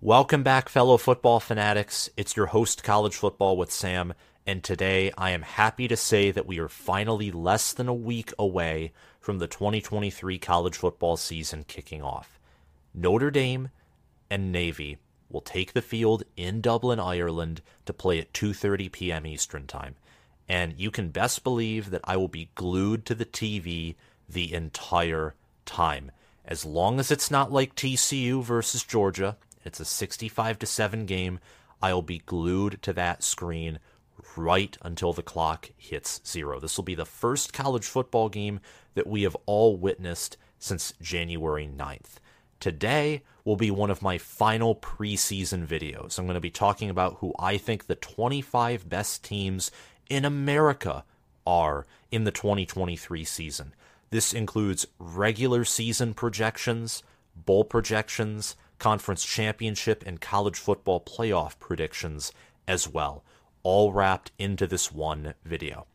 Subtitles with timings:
[0.00, 2.08] Welcome back, fellow football fanatics.
[2.16, 4.14] It's your host, College Football with Sam,
[4.46, 8.32] and today I am happy to say that we are finally less than a week
[8.38, 12.38] away from the 2023 college football season kicking off.
[12.94, 13.70] Notre Dame
[14.30, 14.98] and Navy
[15.28, 19.26] will take the field in Dublin, Ireland to play at 2:30 p.m.
[19.26, 19.96] Eastern Time.
[20.48, 23.96] And you can best believe that I will be glued to the TV
[24.28, 25.34] the entire
[25.66, 26.12] time.
[26.44, 29.36] As long as it's not like TCU versus Georgia,
[29.68, 31.38] it's a 65 to 7 game.
[31.80, 33.78] I'll be glued to that screen
[34.36, 36.58] right until the clock hits zero.
[36.58, 38.60] This will be the first college football game
[38.94, 42.16] that we have all witnessed since January 9th.
[42.58, 46.18] Today will be one of my final preseason videos.
[46.18, 49.70] I'm going to be talking about who I think the 25 best teams
[50.10, 51.04] in America
[51.46, 53.74] are in the 2023 season.
[54.10, 57.02] This includes regular season projections,
[57.36, 62.32] bowl projections, conference championship, and college football playoff predictions
[62.66, 63.24] as well,
[63.62, 65.86] all wrapped into this one video.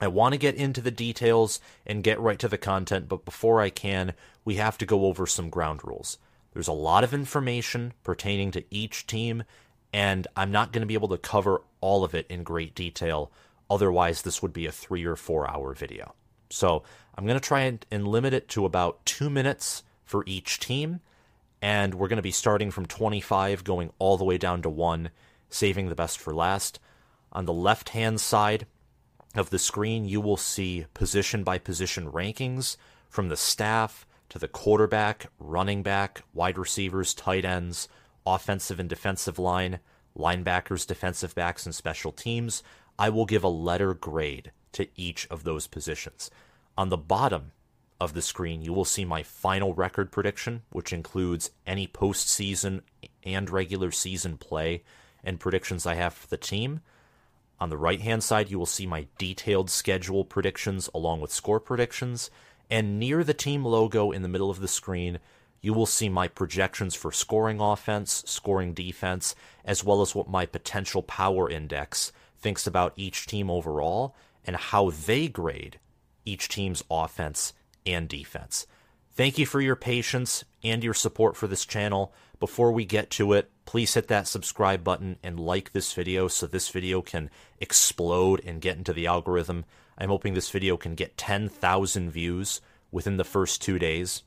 [0.00, 3.60] I want to get into the details and get right to the content, but before
[3.60, 4.12] I can,
[4.44, 6.18] we have to go over some ground rules.
[6.52, 9.44] There's a lot of information pertaining to each team,
[9.92, 13.30] and I'm not going to be able to cover all of it in great detail.
[13.70, 16.14] Otherwise, this would be a three or four hour video.
[16.50, 16.82] So
[17.14, 21.00] I'm going to try and, and limit it to about two minutes for each team,
[21.62, 25.10] and we're going to be starting from 25 going all the way down to one,
[25.48, 26.78] saving the best for last.
[27.32, 28.66] On the left hand side
[29.34, 32.76] of the screen, you will see position by position rankings
[33.08, 37.88] from the staff to the quarterback, running back, wide receivers, tight ends,
[38.26, 39.78] offensive and defensive line,
[40.18, 42.62] linebackers, defensive backs, and special teams.
[42.98, 46.30] I will give a letter grade to each of those positions.
[46.76, 47.52] On the bottom
[48.00, 52.82] of the screen, you will see my final record prediction, which includes any postseason
[53.24, 54.82] and regular season play
[55.24, 56.80] and predictions I have for the team.
[57.58, 61.58] On the right hand side, you will see my detailed schedule predictions along with score
[61.58, 62.30] predictions.
[62.70, 65.18] And near the team logo in the middle of the screen,
[65.62, 70.44] you will see my projections for scoring offense, scoring defense, as well as what my
[70.44, 74.14] potential power index thinks about each team overall
[74.44, 75.78] and how they grade
[76.24, 77.52] each team's offense
[77.86, 78.66] and defense.
[79.12, 82.12] Thank you for your patience and your support for this channel.
[82.38, 86.46] Before we get to it, please hit that subscribe button and like this video so
[86.46, 89.64] this video can explode and get into the algorithm.
[89.96, 92.60] I'm hoping this video can get 10,000 views
[92.92, 94.22] within the first two days,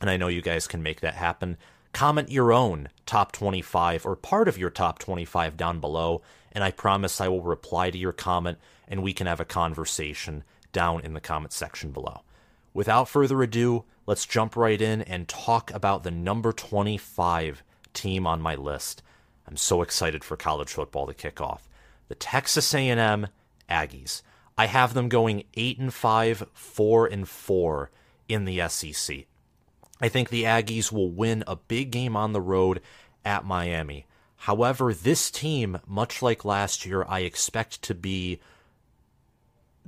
[0.00, 1.58] and I know you guys can make that happen.
[1.92, 6.70] Comment your own top 25 or part of your top 25 down below, and I
[6.70, 8.58] promise I will reply to your comment
[8.88, 12.22] and we can have a conversation down in the comment section below.
[12.74, 17.62] Without further ado, let's jump right in and talk about the number 25
[17.92, 19.02] team on my list.
[19.46, 21.68] I'm so excited for college football to kick off.
[22.08, 23.28] The Texas A&M
[23.68, 24.22] Aggies.
[24.56, 27.90] I have them going 8 and 5, 4 and 4
[28.28, 29.26] in the SEC.
[30.00, 32.80] I think the Aggies will win a big game on the road
[33.24, 34.06] at Miami.
[34.36, 38.40] However, this team, much like last year, I expect to be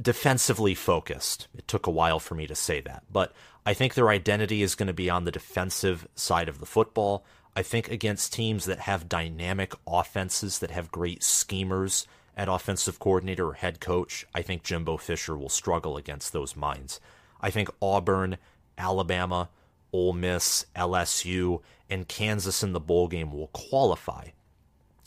[0.00, 1.48] defensively focused.
[1.56, 3.32] It took a while for me to say that, but
[3.66, 7.24] I think their identity is going to be on the defensive side of the football.
[7.56, 12.06] I think against teams that have dynamic offenses, that have great schemers
[12.36, 17.00] at offensive coordinator or head coach, I think Jimbo Fisher will struggle against those minds.
[17.40, 18.38] I think Auburn,
[18.76, 19.48] Alabama,
[19.92, 24.28] Ole Miss, LSU, and Kansas in the bowl game will qualify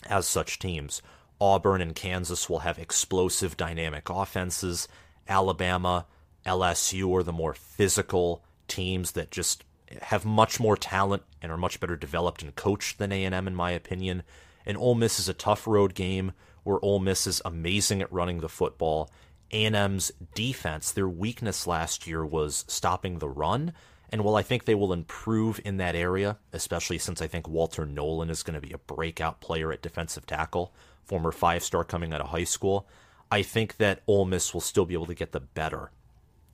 [0.06, 1.02] as such teams.
[1.40, 4.88] Auburn and Kansas will have explosive, dynamic offenses.
[5.28, 6.06] Alabama,
[6.44, 9.64] LSU are the more physical teams that just
[10.02, 13.70] have much more talent and are much better developed and coached than A&M, in my
[13.70, 14.22] opinion.
[14.66, 16.32] And Ole Miss is a tough road game
[16.64, 19.10] where Ole Miss is amazing at running the football.
[19.50, 23.72] A&M's defense, their weakness last year was stopping the run.
[24.10, 27.86] And while I think they will improve in that area, especially since I think Walter
[27.86, 30.74] Nolan is going to be a breakout player at defensive tackle,
[31.08, 32.86] former five star coming out of high school,
[33.30, 35.90] I think that Ole Miss will still be able to get the better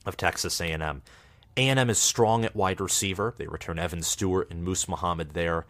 [0.06, 1.02] of Texas A&M.
[1.56, 3.34] A&M is strong at wide receiver.
[3.36, 5.66] They return Evan Stewart and Moose Muhammad there.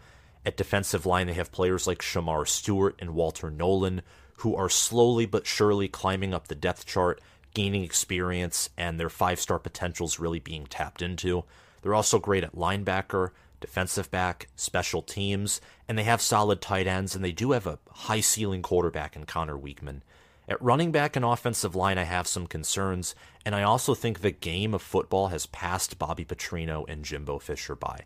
[0.46, 4.02] At defensive line, they have players like Shemar Stewart and Walter Nolan,
[4.38, 7.20] who are slowly but surely climbing up the depth chart,
[7.54, 11.44] gaining experience, and their five star potentials really being tapped into.
[11.82, 13.30] They're also great at linebacker
[13.64, 15.58] defensive back, special teams,
[15.88, 19.24] and they have solid tight ends, and they do have a high ceiling quarterback in
[19.24, 20.02] Conner Weigman.
[20.46, 23.14] At running back and offensive line, I have some concerns,
[23.46, 27.74] and I also think the game of football has passed Bobby Petrino and Jimbo Fisher
[27.74, 28.02] by.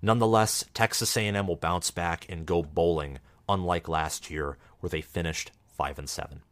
[0.00, 3.18] Nonetheless, Texas A&M will bounce back and go bowling,
[3.48, 6.42] unlike last year where they finished 5 and 7.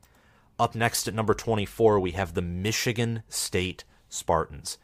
[0.58, 4.78] Up next at number 24, we have the Michigan State Spartans.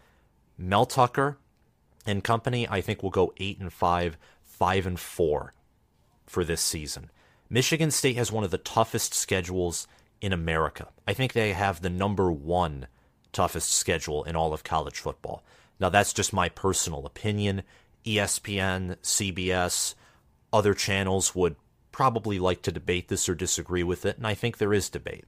[0.56, 1.38] Mel Tucker
[2.06, 5.54] and company, I think, will go 8 and 5, 5 and 4
[6.26, 7.10] for this season.
[7.48, 9.86] Michigan State has one of the toughest schedules
[10.20, 10.88] in America.
[11.06, 12.86] I think they have the number one
[13.32, 15.42] toughest schedule in all of college football.
[15.78, 17.62] Now, that's just my personal opinion.
[18.04, 19.94] ESPN, CBS,
[20.52, 21.56] other channels would
[21.90, 25.26] probably like to debate this or disagree with it, and I think there is debate.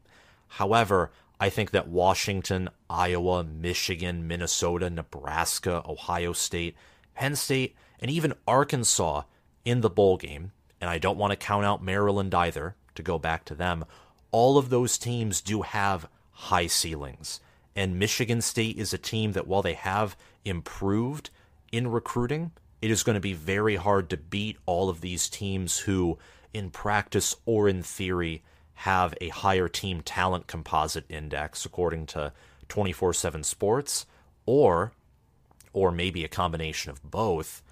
[0.49, 6.77] However, I think that Washington, Iowa, Michigan, Minnesota, Nebraska, Ohio State,
[7.15, 9.23] Penn State, and even Arkansas
[9.65, 13.19] in the bowl game, and I don't want to count out Maryland either, to go
[13.19, 13.85] back to them,
[14.31, 17.41] all of those teams do have high ceilings.
[17.75, 21.31] And Michigan State is a team that, while they have improved
[21.71, 25.81] in recruiting, it is going to be very hard to beat all of these teams
[25.81, 26.19] who,
[26.55, 28.43] in practice or in theory,
[28.77, 32.33] have a higher team talent composite index, according to
[32.69, 34.07] 24 7 Sports,
[34.45, 34.93] or,
[35.73, 37.63] or maybe a combination of both.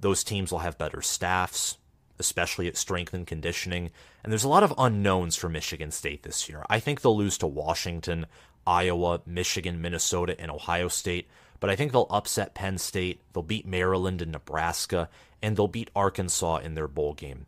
[0.00, 1.78] Those teams will have better staffs,
[2.18, 3.90] especially at strength and conditioning.
[4.22, 6.64] And there's a lot of unknowns for Michigan State this year.
[6.68, 8.26] I think they'll lose to Washington,
[8.66, 11.28] Iowa, Michigan, Minnesota, and Ohio State,
[11.60, 15.08] but I think they'll upset Penn State, they'll beat Maryland and Nebraska,
[15.40, 17.46] and they'll beat Arkansas in their bowl game.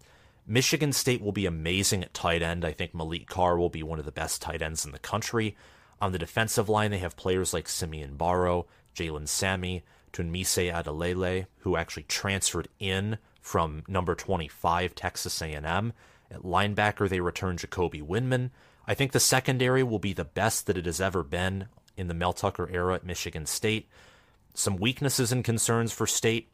[0.51, 2.65] Michigan State will be amazing at tight end.
[2.65, 5.57] I think Maliq Carr will be one of the best tight ends in the country.
[6.01, 8.67] On the defensive line, they have players like Simeon Barrow,
[8.97, 15.93] Jalen Sami, Tunmise Adeleye, who actually transferred in from number 25 Texas A&M.
[16.33, 18.51] At linebacker, they return Jacoby Windmon.
[18.89, 22.15] I think the secondary will be the best that it has ever been in the
[22.15, 23.89] Mel Tucker era at Michigan State.
[24.55, 26.49] Some weaknesses and concerns for State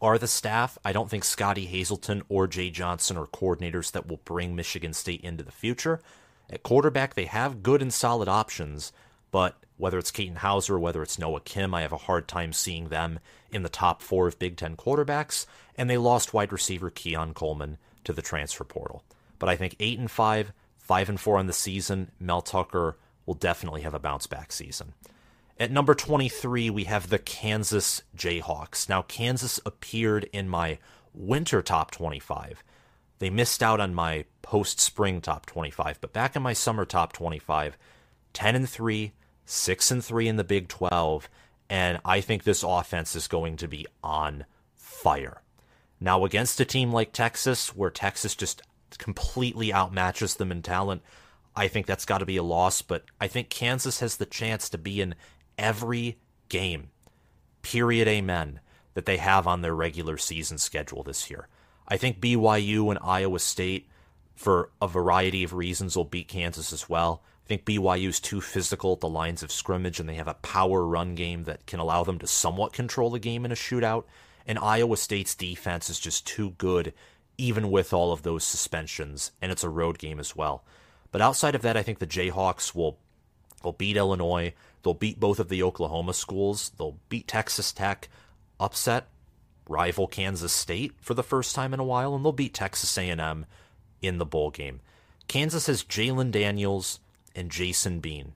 [0.00, 0.78] are the staff.
[0.84, 5.20] I don't think Scottie Hazelton or Jay Johnson are coordinators that will bring Michigan State
[5.22, 6.00] into the future.
[6.48, 8.92] At quarterback, they have good and solid options,
[9.30, 12.88] but whether it's Katin Houser, whether it's Noah Kim, I have a hard time seeing
[12.88, 13.18] them
[13.50, 15.46] in the top four of Big Ten quarterbacks.
[15.76, 19.04] And they lost wide receiver Keon Coleman to the transfer portal.
[19.38, 23.34] But I think eight and five, five and four on the season, Mel Tucker will
[23.34, 24.92] definitely have a bounce back season.
[25.60, 28.88] At number 23, we have the Kansas Jayhawks.
[28.88, 30.78] Now, Kansas appeared in my
[31.12, 32.64] winter top 25.
[33.18, 37.12] They missed out on my post spring top 25, but back in my summer top
[37.12, 37.76] 25,
[38.32, 39.12] 10 and 3,
[39.44, 41.28] 6 and 3 in the Big 12,
[41.68, 44.46] and I think this offense is going to be on
[44.76, 45.42] fire.
[46.00, 48.62] Now, against a team like Texas, where Texas just
[48.96, 51.02] completely outmatches them in talent,
[51.54, 54.70] I think that's got to be a loss, but I think Kansas has the chance
[54.70, 55.14] to be in
[55.60, 56.18] every
[56.48, 56.90] game,
[57.62, 58.58] period, amen,
[58.94, 61.46] that they have on their regular season schedule this year.
[61.86, 63.88] I think BYU and Iowa State,
[64.34, 68.92] for a variety of reasons, will beat Kansas as well I think BYU's too physical
[68.92, 72.04] at the lines of scrimmage, and they have a power run game that can allow
[72.04, 74.04] them to somewhat control the game in a shootout.
[74.46, 76.94] And Iowa State's defense is just too good,
[77.38, 80.62] even with all of those suspensions, and it's a road game as well.
[81.10, 82.98] But outside of that, I think the Jayhawks will
[83.64, 84.54] will beat Illinois.
[84.82, 86.72] They'll beat both of the Oklahoma schools.
[86.78, 88.08] They'll beat Texas Tech,
[88.58, 89.08] upset
[89.68, 93.46] rival Kansas State for the first time in a while, and they'll beat Texas A&M
[94.02, 94.80] in the bowl game.
[95.28, 96.98] Kansas has Jalon Daniels,
[97.34, 98.32] and Jason Bean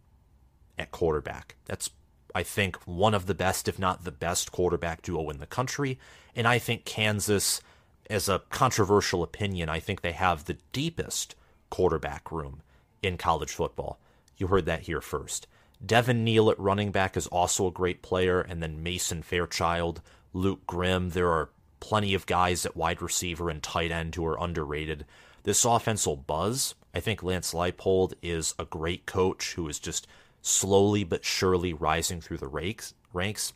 [0.78, 1.56] at quarterback.
[1.66, 1.90] That's,
[2.34, 5.98] I think, one of the best, if not the best, quarterback duo in the country.
[6.34, 7.60] And I think Kansas,
[8.08, 11.34] as a controversial opinion, I think they have the deepest
[11.70, 12.62] quarterback room
[13.02, 13.98] in college football.
[14.36, 15.46] You heard that here first.
[15.84, 20.00] Devin Neal at running back is also a great player, and then Mason Fairchild,
[20.32, 21.10] Luke Grimm.
[21.10, 21.50] There are
[21.80, 25.04] plenty of guys at wide receiver and tight end who are underrated.
[25.42, 26.74] This offense will buzz.
[26.94, 30.06] I think Lance Leipold is a great coach who is just
[30.40, 32.94] slowly but surely rising through the ranks.
[33.12, 33.52] ranks.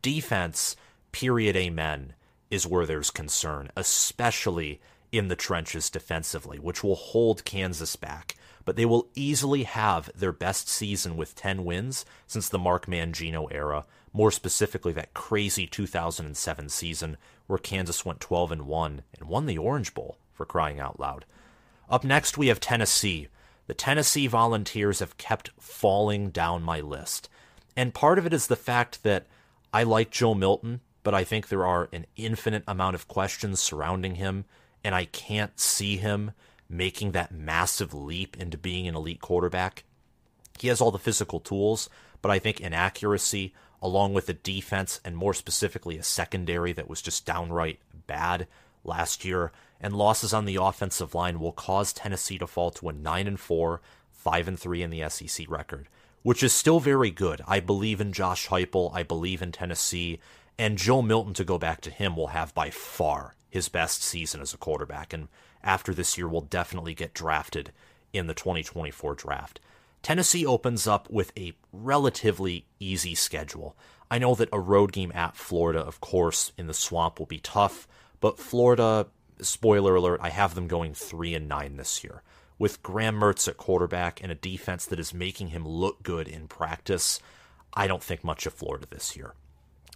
[0.00, 0.76] Defense,
[1.10, 2.14] period, amen,
[2.50, 4.80] is where there's concern, especially
[5.10, 8.36] in the trenches defensively, which will hold Kansas back.
[8.64, 13.48] But they will easily have their best season with 10 wins since the Mark Mangino
[13.50, 17.16] era, more specifically that crazy 2007 season
[17.46, 21.24] where Kansas went 12 and 1 and won the Orange Bowl for crying out loud.
[21.88, 23.28] Up next, we have Tennessee.
[23.66, 27.28] The Tennessee Volunteers have kept falling down my list.
[27.76, 29.26] And part of it is the fact that
[29.72, 34.16] I like Joe Milton, but I think there are an infinite amount of questions surrounding
[34.16, 34.44] him,
[34.84, 36.32] and I can't see him
[36.72, 39.84] making that massive leap into being an elite quarterback.
[40.58, 41.90] He has all the physical tools,
[42.22, 43.52] but I think inaccuracy,
[43.82, 48.46] along with a defense and more specifically a secondary that was just downright bad
[48.84, 52.92] last year, and losses on the offensive line will cause Tennessee to fall to a
[52.92, 55.88] 9 and 4, 5 and 3 in the SEC record,
[56.22, 57.42] which is still very good.
[57.46, 60.20] I believe in Josh Heupel, I believe in Tennessee,
[60.58, 64.40] and Joe Milton to go back to him will have by far his best season
[64.40, 65.28] as a quarterback and
[65.62, 67.72] after this year will definitely get drafted
[68.12, 69.60] in the 2024 draft.
[70.02, 73.76] Tennessee opens up with a relatively easy schedule.
[74.10, 77.38] I know that a road game at Florida, of course, in the swamp will be
[77.38, 77.86] tough,
[78.20, 79.06] but Florida,
[79.40, 82.22] spoiler alert, I have them going 3 and 9 this year.
[82.58, 86.46] With Graham Mertz at quarterback and a defense that is making him look good in
[86.48, 87.20] practice,
[87.72, 89.34] I don't think much of Florida this year.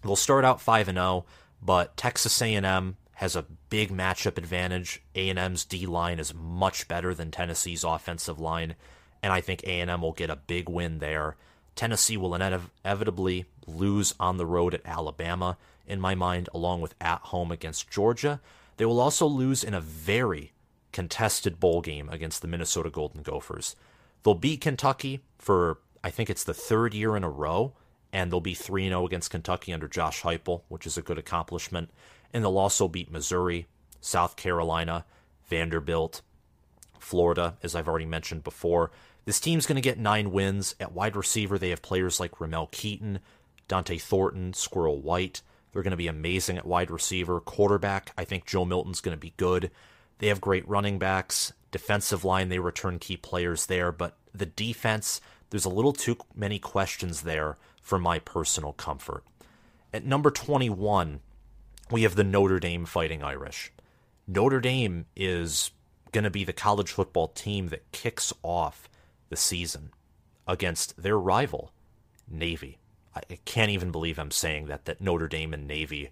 [0.02, 1.26] They'll start out 5 and 0,
[1.60, 5.02] but Texas A&M has a big matchup advantage.
[5.14, 8.74] A&M's D line is much better than Tennessee's offensive line,
[9.22, 11.36] and I think A&M will get a big win there.
[11.74, 15.56] Tennessee will inevitably lose on the road at Alabama,
[15.86, 18.38] in my mind, along with at home against Georgia.
[18.76, 20.52] They will also lose in a very
[20.92, 23.76] contested bowl game against the Minnesota Golden Gophers.
[24.24, 27.72] They'll beat Kentucky for, I think it's the third year in a row,
[28.12, 31.88] and they'll be 3 0 against Kentucky under Josh Heupel, which is a good accomplishment
[32.32, 33.66] and they'll also beat Missouri,
[34.00, 35.04] South Carolina,
[35.48, 36.22] Vanderbilt,
[36.98, 38.90] Florida, as I've already mentioned before.
[39.24, 40.74] This team's going to get nine wins.
[40.78, 43.20] At wide receiver, they have players like Ramel Keyton,
[43.68, 45.42] Dont'e Thornton, Squirrel White.
[45.72, 47.40] They're going to be amazing at wide receiver.
[47.40, 49.70] Quarterback, I think Joe Milton's going to be good.
[50.18, 51.52] They have great running backs.
[51.70, 53.92] Defensive line, they return key players there.
[53.92, 59.24] But the defense, there's a little too many questions there for my personal comfort.
[59.92, 61.20] At number 21,
[61.90, 63.72] we have the Notre Dame Fighting Irish.
[64.26, 65.70] Notre Dame is
[66.12, 68.88] going to be the college football team that kicks off
[69.28, 69.90] the season
[70.48, 71.72] against their rival,
[72.28, 72.78] Navy.
[73.14, 76.10] I can't even believe I'm saying that, that Notre Dame and Navy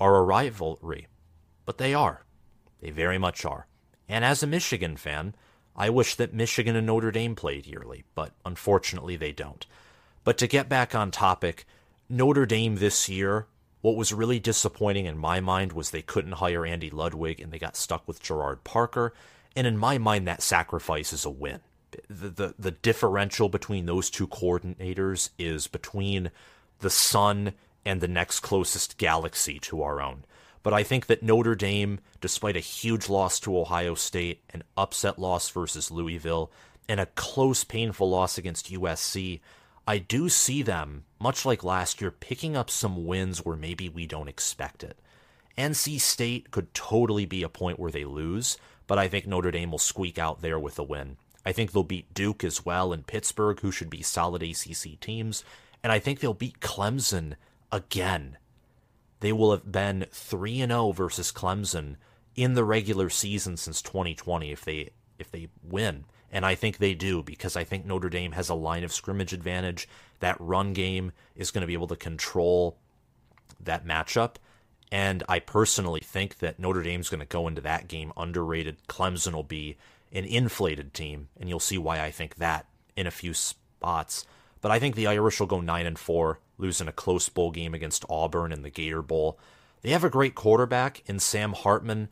[0.00, 1.08] are a rivalry,
[1.66, 2.24] but they are.
[2.80, 3.66] They very much are.
[4.08, 5.34] And as a Michigan fan,
[5.76, 9.66] I wish that Michigan and Notre Dame played yearly, but unfortunately they don't.
[10.24, 11.66] But to get back on topic,
[12.08, 13.46] Notre Dame this year
[13.80, 17.58] what was really disappointing in my mind was they couldn't hire Andy Ludwig and they
[17.58, 19.14] got stuck with Gerard Parker.
[19.54, 21.60] And in my mind, that sacrifice is a win.
[22.08, 26.30] The, the, the differential between those two coordinators is between
[26.80, 27.54] the sun
[27.84, 30.24] and the next closest galaxy to our own.
[30.62, 35.18] But I think that Notre Dame, despite a huge loss to Ohio State, an upset
[35.18, 36.50] loss versus Louisville,
[36.88, 39.40] and a close, painful loss against USC,
[39.88, 44.06] I do see them, much like last year, picking up some wins where maybe we
[44.06, 44.98] don't expect it.
[45.56, 49.70] NC State could totally be a point where they lose, but I think Notre Dame
[49.70, 51.16] will squeak out there with a win.
[51.46, 55.42] I think they'll beat Duke as well and Pittsburgh, who should be solid ACC teams,
[55.82, 57.36] and I think they'll beat Clemson
[57.72, 58.36] again.
[59.20, 61.96] They will have been 3 0 versus Clemson
[62.36, 66.04] in the regular season since 2020 if they if they win.
[66.30, 69.32] And I think they do because I think Notre Dame has a line of scrimmage
[69.32, 69.88] advantage.
[70.20, 72.76] That run game is going to be able to control
[73.60, 74.34] that matchup.
[74.90, 78.76] And I personally think that Notre Dame's going to go into that game underrated.
[78.88, 79.76] Clemson will be
[80.12, 82.66] an inflated team, and you'll see why I think that
[82.96, 84.26] in a few spots.
[84.60, 87.74] But I think the Irish will go 9 and 4, losing a close bowl game
[87.74, 89.38] against Auburn in the Gator Bowl.
[89.82, 92.08] They have a great quarterback in Sam Hartman,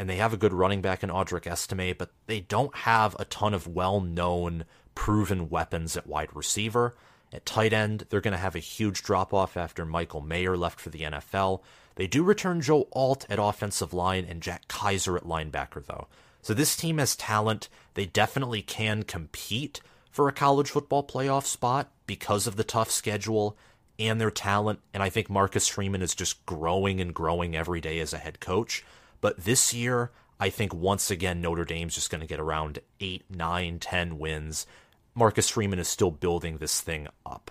[0.00, 3.26] and they have a good running back in Audric Estime, but they don't have a
[3.26, 4.64] ton of well known,
[4.94, 6.96] proven weapons at wide receiver.
[7.34, 10.80] At tight end, they're going to have a huge drop off after Michael Mayer left
[10.80, 11.60] for the NFL.
[11.96, 16.08] They do return Joe Alt at offensive line and Jack Kiser at linebacker, though.
[16.40, 17.68] So this team has talent.
[17.92, 23.54] They definitely can compete for a college football playoff spot because of the tough schedule
[23.98, 24.80] and their talent.
[24.94, 28.40] And I think Marcus Freeman is just growing and growing every day as a head
[28.40, 28.82] coach.
[29.20, 33.24] But this year, I think once again Notre Dame's just going to get around 8,
[33.30, 34.66] 9, 10 wins.
[35.14, 37.50] Marcus Freeman is still building this thing up.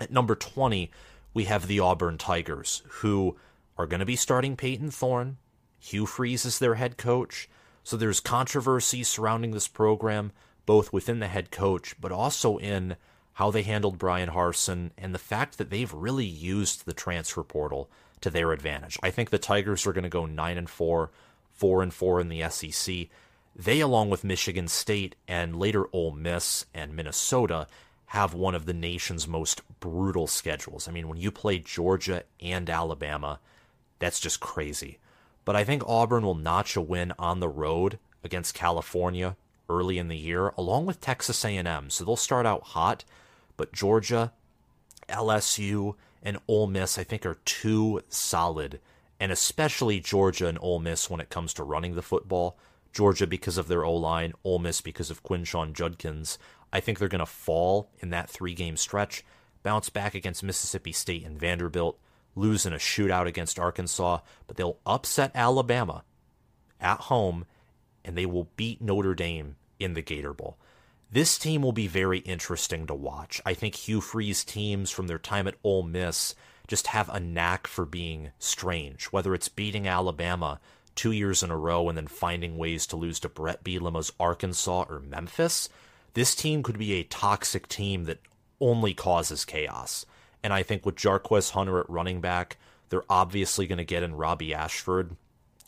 [0.00, 0.90] At number 20,
[1.34, 3.36] we have the Auburn Tigers, who
[3.76, 5.36] are going to be starting Payton Thorne.
[5.78, 7.48] Hugh Freeze is their head coach.
[7.84, 10.32] So there's controversy surrounding this program,
[10.66, 12.96] both within the head coach, but also in
[13.34, 17.88] how they handled Bryan Harsin and the fact that they've really used the transfer portal
[18.20, 18.98] to their advantage.
[19.02, 21.10] I think the Tigers are going to go 9 and 4,
[21.52, 23.08] 4 and 4 in the SEC.
[23.56, 27.66] They along with Michigan State and later Ole Miss and Minnesota
[28.06, 30.88] have one of the nation's most brutal schedules.
[30.88, 33.40] I mean, when you play Georgia and Alabama,
[33.98, 34.98] that's just crazy.
[35.44, 39.36] But I think Auburn will notch a win on the road against California
[39.68, 41.90] early in the year along with Texas A&M.
[41.90, 43.04] So they'll start out hot,
[43.56, 44.32] but Georgia,
[45.08, 48.80] LSU, and Ole Miss, I think, are too solid,
[49.20, 52.58] and especially Georgia and Ole Miss when it comes to running the football.
[52.92, 56.38] Georgia because of their O line, Ole Miss because of Quinshon Judkins.
[56.72, 59.24] I think they're going to fall in that three game stretch,
[59.62, 61.98] bounce back against Mississippi State and Vanderbilt,
[62.34, 66.04] lose in a shootout against Arkansas, but they'll upset Alabama
[66.80, 67.44] at home
[68.04, 70.58] and they will beat Notre Dame in the Gator Bowl.
[71.10, 73.40] This team will be very interesting to watch.
[73.46, 76.34] I think Hugh Freeze teams from their time at Ole Miss
[76.66, 80.60] just have a knack for being strange, whether it's beating Alabama
[80.94, 84.84] two years in a row and then finding ways to lose to Bret Bielema's Arkansas
[84.88, 85.70] or Memphis.
[86.12, 88.20] This team could be a toxic team that
[88.60, 90.04] only causes chaos.
[90.42, 92.58] And I think with Jarquez Hunter at running back,
[92.90, 95.16] they're obviously going to get in Robbie Ashford.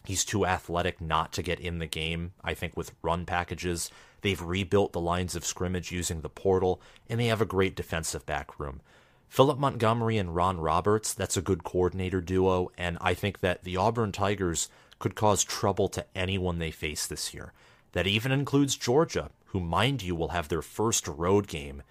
[0.04, 3.90] He's too athletic not to get in the game, I think, with run packages.
[4.22, 8.26] They've rebuilt the lines of scrimmage using the portal, and they have a great defensive
[8.26, 8.80] back room.
[9.28, 13.76] Philip Montgomery and Ron Roberts, that's a good coordinator duo, and I think that the
[13.76, 17.52] Auburn Tigers could cause trouble to anyone they face this year.
[17.92, 21.82] That even includes Georgia, who, mind you, will have their first road game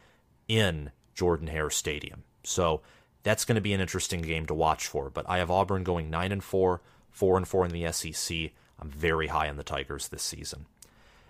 [0.48, 2.24] in Jordan Hare Stadium.
[2.44, 2.82] So
[3.24, 5.10] that's going to be an interesting game to watch for.
[5.10, 8.38] But I have Auburn going 9 and 4, 4 and 4 in the SEC.
[8.80, 10.66] I'm very high on the Tigers this season.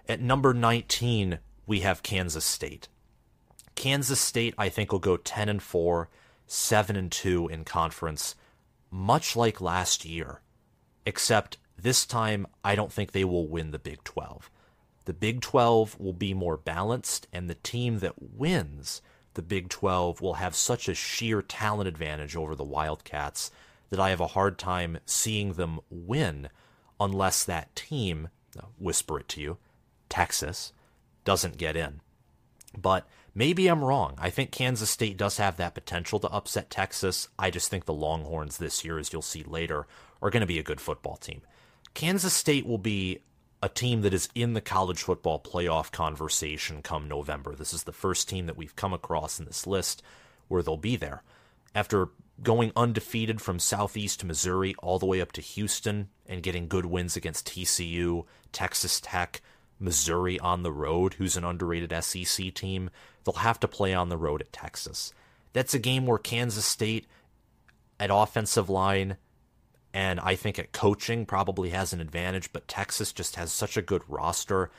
[0.10, 1.38] At number 19,
[1.68, 2.88] we have Kansas State.
[3.76, 6.10] Kansas State, I think, will go 10 and 4,
[6.48, 8.34] 7 and 2 in conference,
[8.90, 10.42] much like last year,
[11.06, 14.50] except this time I don't think they will win the Big 12.
[15.06, 19.04] The Big 12 will be more balanced, and the team that wins
[19.36, 23.52] the Big 12 will have such a sheer talent advantage over the Wildcats
[23.92, 26.50] that I have a hard time seeing them win
[27.00, 28.30] unless that team,
[28.80, 29.58] whisper it to you,
[30.10, 30.74] Texas
[31.24, 32.02] doesn't get in.
[32.78, 34.16] But maybe I'm wrong.
[34.18, 37.28] I think Kansas State does have that potential to upset Texas.
[37.38, 39.88] I just think the Longhorns this year, as you'll see later,
[40.22, 41.42] are going to be a good football team.
[41.94, 43.20] Kansas State will be
[43.62, 47.56] a team that is in the college football playoff conversation come November.
[47.56, 50.02] This is the first team that we've come across in this list
[50.48, 51.24] where they'll be there.
[51.76, 52.10] After
[52.42, 57.18] going undefeated from Southeast Missouri all the way up to Houston and getting good wins
[57.18, 59.42] against TCU, Texas Tech,
[59.80, 62.90] Missouri on the road, who's an underrated SEC team,
[63.24, 65.14] they'll have to play on the road at Texas.
[65.54, 67.08] That's a game where Kansas State
[68.00, 69.18] at offensive line
[69.94, 73.82] and I think at coaching probably has an advantage, but Texas just has such a
[73.82, 74.70] good roster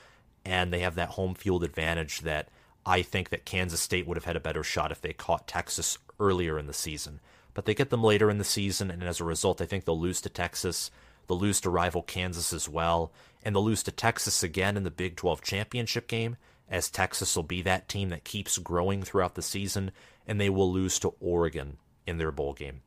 [0.44, 2.48] and they have that home field advantage that
[2.86, 5.98] I think that Kansas State would have had a better shot if they caught Texas
[6.18, 7.20] earlier in the season.
[7.52, 9.98] But they get them later in the season, and as a result, I think they'll
[9.98, 10.90] lose to Texas.
[11.26, 14.90] They'll lose to rival Kansas as well, and they'll lose to Texas again in the
[14.90, 16.36] Big 12 championship game,
[16.68, 19.90] as Texas will be that team that keeps growing throughout the season,
[20.26, 22.82] and they will lose to Oregon in their bowl game.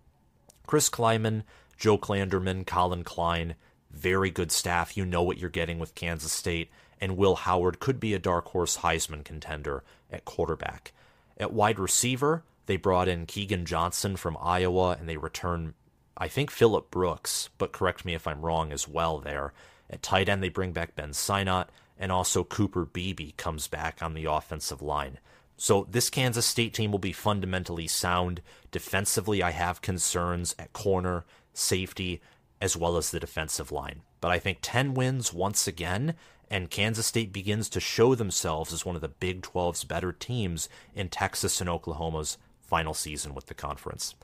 [0.66, 1.44] Chris Klieman,
[1.78, 3.56] Joe Klanderman, Collin Klein,
[3.92, 4.96] very good staff.
[4.96, 6.70] You know what you're getting with Kansas State,
[7.02, 10.94] and Will Howard could be a dark horse Heisman contender at quarterback.
[11.38, 15.74] At wide receiver, they brought in Keagan Johnson from Iowa, and they return
[16.16, 19.54] I think Phillip Brooks, but correct me if I'm wrong as well there.
[19.90, 24.14] At tight end, they bring back Ben Sinnott, and also Cooper Beebe comes back on
[24.14, 25.20] the offensive line.
[25.58, 28.42] So this Kansas State team will be fundamentally sound.
[28.72, 32.22] Defensively, I have concerns at corner, safety,
[32.60, 34.02] as well as the defensive line.
[34.20, 36.16] But I think 10 wins once again,
[36.50, 40.70] and Kansas State begins to show themselves as one of the Big 12's better teams
[40.96, 44.16] in Texas and Oklahoma's final season with the conference.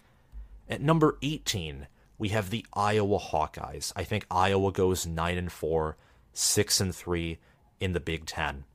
[0.69, 1.87] At number 18,
[2.19, 3.91] we have the Iowa Hawkeyes.
[3.95, 5.97] I think Iowa goes 9 and 4,
[6.33, 7.39] 6 and 3
[7.79, 8.65] in the Big 10.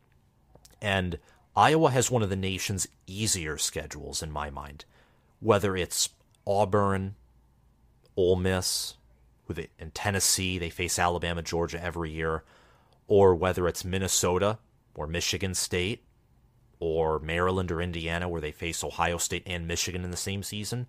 [0.80, 1.18] And
[1.54, 4.86] Iowa has one of the nation's easier schedules in my mind.
[5.40, 6.08] Whether it's
[6.46, 7.14] Auburn,
[8.16, 8.94] Ole Miss,
[9.78, 12.44] in Tennessee, they face Alabama, Georgia every year,
[13.06, 14.58] or whether it's Minnesota
[14.94, 16.02] or Michigan State
[16.80, 20.86] or Maryland or Indiana, where they face Ohio State and Michigan in the same season.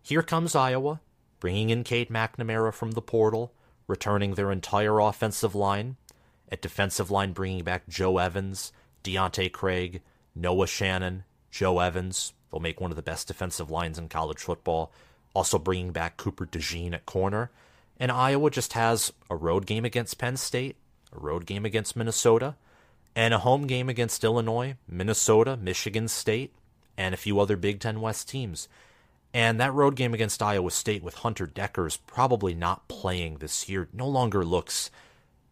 [0.00, 1.00] Here comes Iowa,
[1.40, 3.52] bringing in Cade McNamara from the portal,
[3.86, 5.96] returning their entire offensive line.
[6.50, 8.72] At defensive line, bringing back Joe Evans,
[9.04, 10.00] Deontae Craig,
[10.34, 12.32] Noah Shannon, Joe Evans.
[12.50, 14.92] They'll make one of the best defensive lines in college football.
[15.34, 17.50] Also bringing back Cooper DeJean at corner.
[18.00, 20.76] And Iowa just has a road game against Penn State,
[21.12, 22.54] a road game against Minnesota,
[23.14, 26.54] and a home game against Illinois, Minnesota, Michigan State,
[26.96, 28.68] and a few other Big Ten West teams.
[29.34, 33.88] And that road game against Iowa State with Hunter Dekkers probably not playing this year
[33.92, 34.90] no longer looks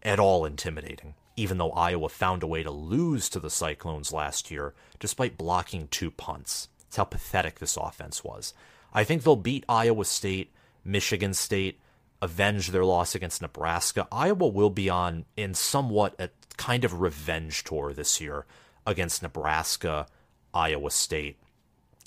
[0.02, 4.50] at all intimidating, even though Iowa found a way to lose to the Cyclones last
[4.50, 6.68] year despite blocking two punts.
[6.84, 8.54] That's how pathetic this offense was.
[8.94, 10.52] I think they'll beat Iowa State,
[10.84, 11.78] Michigan State,
[12.22, 14.08] avenge their loss against Nebraska.
[14.10, 18.46] Iowa will be on in somewhat a kind of revenge tour this year
[18.86, 20.06] against Nebraska,
[20.54, 21.38] Iowa State,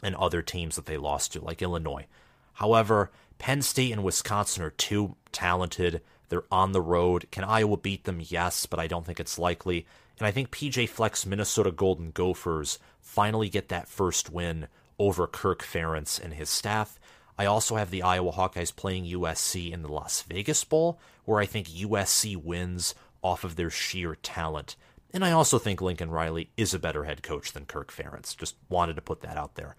[0.02, 2.06] and other teams that they lost to, like Illinois.
[2.54, 6.02] However, Penn State and Wisconsin are too talented.
[6.30, 7.28] They're on the road.
[7.32, 8.22] Can Iowa beat them?
[8.22, 9.86] Yes, but I don't think it's likely.
[10.20, 14.68] And I think PJ Fleck's Minnesota Golden Gophers finally get that first win
[15.00, 17.00] over Kirk Ferentz and his staff.
[17.38, 21.46] I also have the Iowa Hawkeyes playing USC in the Las Vegas Bowl, where I
[21.46, 24.76] think USC wins off of their sheer talent.
[25.14, 28.38] And I also think Lincoln Riley is a better head coach than Kirk Ferentz.
[28.38, 29.76] Just wanted to put that out there.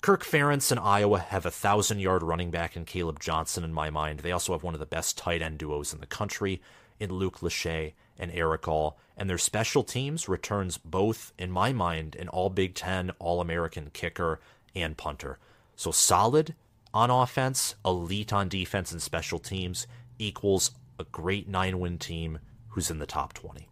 [0.00, 3.90] Kirk Ferentz and Iowa have a thousand yard running back in Kaleb Johnson in my
[3.90, 4.20] mind.
[4.20, 6.60] They also have one of the best tight end duos in the country
[7.00, 8.98] in Luke Lachey and Erick All.
[9.16, 13.90] And their special teams returns both, in my mind, an all Big Ten, all American
[13.92, 14.38] kicker
[14.74, 15.38] and punter.
[15.74, 16.54] So solid
[16.94, 19.86] on offense, elite on defense and special teams
[20.18, 23.67] equals a great nine win team who's in the top 20.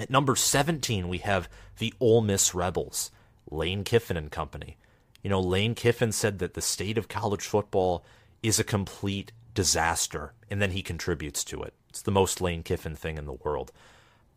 [0.00, 3.10] At number 17, we have the Ole Miss Rebels,
[3.50, 4.78] Lane Kiffin and company.
[5.22, 8.02] You know, Lane Kiffin said that the state of college football
[8.42, 11.74] is a complete disaster, and then he contributes to it.
[11.90, 13.72] It's the most Lane Kiffin thing in the world.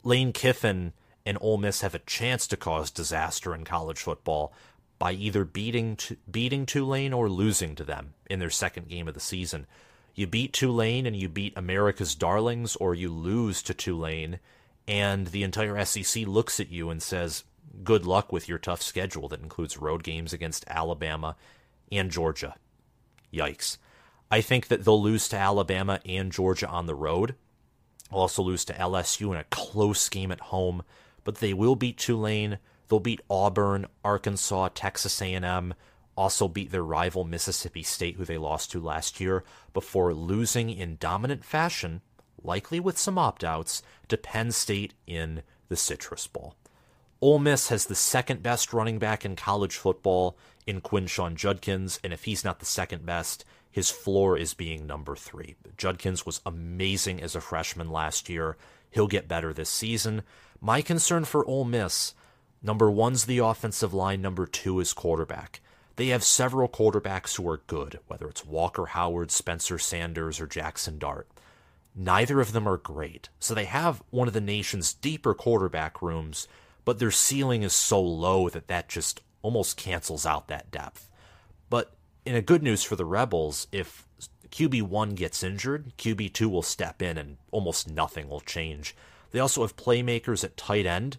[0.04, 0.92] Lane Kiffin
[1.26, 4.52] and Ole Miss have a chance to cause disaster in college football
[5.00, 5.98] by either beating
[6.30, 9.66] beating Tulane or losing to them in their second game of the season.
[10.14, 14.40] You beat Tulane and you beat America's darlings, or you lose to Tulane,
[14.88, 17.44] and the entire SEC looks at you and says,
[17.84, 21.36] "Good luck with your tough schedule that includes road games against Alabama
[21.92, 22.56] and Georgia."
[23.34, 23.78] Yikes!
[24.30, 27.36] I think that they'll lose to Alabama and Georgia on the road.
[28.10, 30.84] They'll also lose to LSU in a close game at home,
[31.24, 32.60] but they will beat Tulane
[32.94, 35.74] They'll beat Auburn, Arkansas, Texas A&M,
[36.16, 39.44] also beat their rival Mississippi State who they lost to last year
[39.74, 42.02] before losing in dominant fashion,
[42.44, 46.56] likely with some opt-outs, to Penn State in the Citrus Bowl.
[47.22, 52.12] Ole Miss has the second best running back in college football in Quinshon Judkins, and
[52.12, 55.56] if he's not the second best, his floor is being number three.
[55.78, 58.58] Judkins was amazing as a freshman last year.
[58.92, 60.24] He'll get better this season.
[60.62, 62.14] My concern for Ole Miss
[62.66, 65.60] Number one's the offensive line, number two is quarterback.
[65.98, 70.98] They have several quarterbacks who are good, whether it's Walker Howard, Spencer Sanders, or Jaxson
[70.98, 71.28] Dart.
[71.96, 76.48] Neither of them are great, so they have one of the nation's deeper quarterback rooms,
[76.86, 81.10] but their ceiling is so low that that just almost cancels out that depth.
[81.70, 81.94] But
[82.26, 84.08] in a good news for the Rebels, if
[84.50, 88.96] QB1 gets injured, QB2 will step in and almost nothing will change.
[89.32, 91.18] They also have playmakers at tight end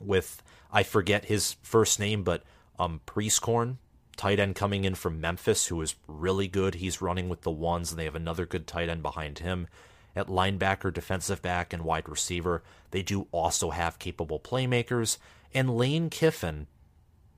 [0.00, 2.44] with I forget his first name, but
[2.78, 3.76] um, Prieskorn,
[4.16, 6.76] tight end coming in from Memphis, who is really good.
[6.76, 9.68] He's running with the ones, and they have another good tight end behind him.
[10.14, 15.16] At linebacker, defensive back, and wide receiver, they do also have capable playmakers.
[15.54, 16.66] And Lane Kiffin,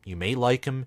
[0.05, 0.87] you may like him,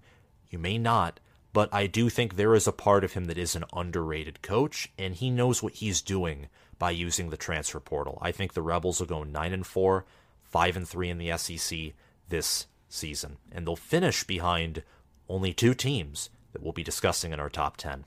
[0.50, 1.20] you may not,
[1.54, 4.90] but I do think there is a part of him that is an underrated coach,
[4.98, 6.48] and he knows what he's doing
[6.78, 8.20] by using the transfer portal.
[8.22, 10.06] I think the Rebels will go nine and four,
[10.44, 11.94] five and three in the SEC
[12.30, 14.84] this season, and they'll finish behind
[15.30, 18.06] only two teams that we'll be discussing in our top 10.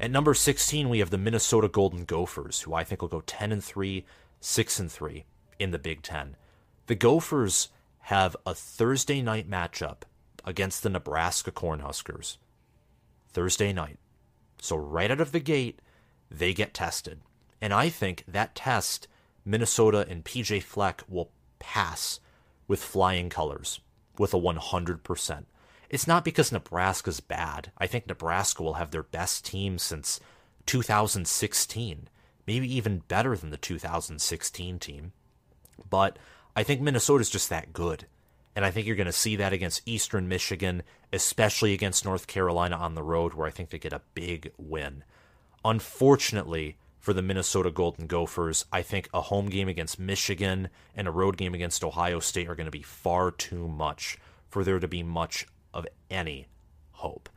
[0.00, 3.50] At number 16, we have the Minnesota Golden Gophers, who I think will go 10
[3.50, 4.04] and 3,
[4.40, 5.24] 6 and 3
[5.58, 6.36] in the Big 10.
[6.86, 7.68] The Gophers
[8.02, 10.02] have a Thursday night matchup
[10.44, 12.36] against the Nebraska Cornhuskers.
[13.28, 13.98] Thursday night.
[14.60, 15.80] So right out of the gate,
[16.30, 17.20] they get tested.
[17.60, 19.08] And I think that test
[19.44, 22.20] Minnesota and PJ Fleck will pass
[22.66, 23.80] with flying colors,
[24.16, 25.44] with a 100%.
[25.90, 27.72] It's not because Nebraska's bad.
[27.78, 30.20] I think Nebraska will have their best team since
[30.66, 32.08] 2016,
[32.46, 35.12] maybe even better than the 2016 team.
[35.88, 36.18] But
[36.54, 38.06] I think Minnesota's just that good.
[38.54, 42.76] And I think you're going to see that against Eastern Michigan, especially against North Carolina
[42.76, 45.04] on the road, where I think they get a big win.
[45.64, 46.76] Unfortunately,
[47.08, 48.64] for the Minnesota Golden Gophers.
[48.72, 52.54] I think a home game against Michigan and a road game against Ohio State are
[52.54, 55.46] going to be far too much for there to be much
[55.78, 56.48] of any
[56.90, 57.28] hope.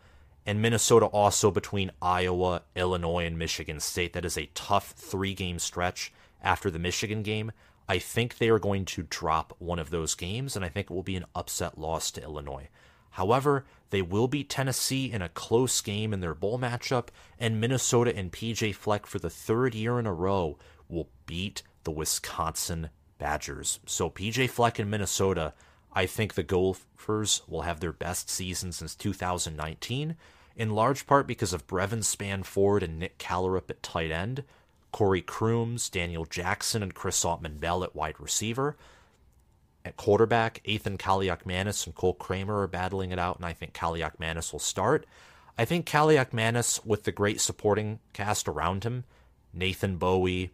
[0.45, 4.13] And Minnesota also between Iowa, Illinois, and Michigan State.
[4.13, 7.51] That is a tough three game stretch after the Michigan game.
[7.88, 10.93] I think they are going to drop one of those games, and I think it
[10.93, 12.69] will be an upset loss to Illinois.
[13.12, 18.15] However, they will beat Tennessee in a close game in their bowl matchup, and Minnesota
[18.15, 23.80] and PJ Fleck for the third year in a row will beat the Wisconsin Badgers.
[23.86, 25.54] So PJ Fleck in Minnesota,
[25.93, 30.15] I think the Gophers will have their best season since 2019,
[30.56, 34.43] in large part because of Brevin Spann-Ford and Nick Kallerup at tight end,
[34.91, 38.77] Corey Crooms, Daniel Jackson, and Chris Autman-Bell at wide receiver.
[39.84, 44.51] At quarterback, Athan Kaliakmanis and Cole Kramer are battling it out, and I think Kaliakmanis
[44.51, 45.06] will start.
[45.58, 49.06] I think Kaliakmanis, with the great supporting cast around him,
[49.54, 50.51] Nathan Bowie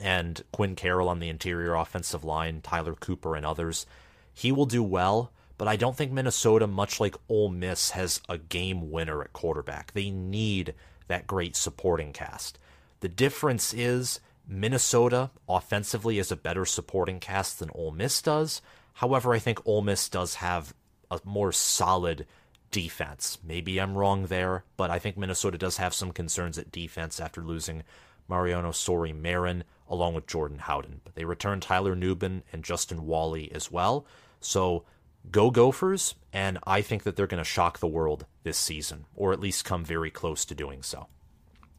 [0.00, 3.86] and Quinn Carroll on the interior offensive line, Tyler Cooper and others,
[4.32, 5.32] he will do well.
[5.58, 9.92] But I don't think Minnesota, much like Ole Miss, has a game winner at quarterback.
[9.92, 10.74] They need
[11.06, 12.58] that great supporting cast.
[13.00, 18.60] The difference is Minnesota offensively is a better supporting cast than Ole Miss does.
[18.94, 20.74] However, I think Ole Miss does have
[21.10, 22.26] a more solid
[22.70, 23.38] defense.
[23.44, 27.40] Maybe I'm wrong there, but I think Minnesota does have some concerns at defense after
[27.40, 27.84] losing
[28.28, 31.02] Mariano Sori Marin along with Jordan Howden.
[31.04, 34.06] But they returned Tyler Nubin and Justin Walley as well.
[34.44, 34.84] So
[35.30, 39.32] go Gophers, and I think that they're going to shock the world this season, or
[39.32, 41.08] at least come very close to doing so.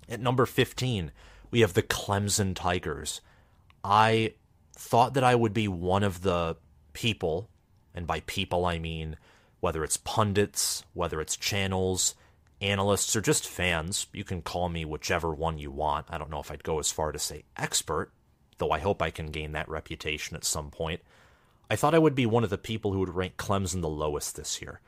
[0.10, 1.12] At number 15,
[1.52, 3.21] we have the Clemson Tigers.
[3.84, 4.34] I
[4.76, 6.58] thought that I would be one of the
[6.93, 7.49] people,
[7.93, 9.17] and by people I mean
[9.63, 12.15] whether it's pundits, whether it's channels,
[12.60, 14.08] analysts, or just fans.
[14.12, 16.08] You can call me whichever one you want.
[16.10, 18.12] I don't know if I'd go as far to say expert,
[18.58, 20.99] though I hope I can gain that reputation at some point.
[21.69, 24.36] I thought I would be one of the people who would rank Clemson the lowest
[24.36, 24.80] this year.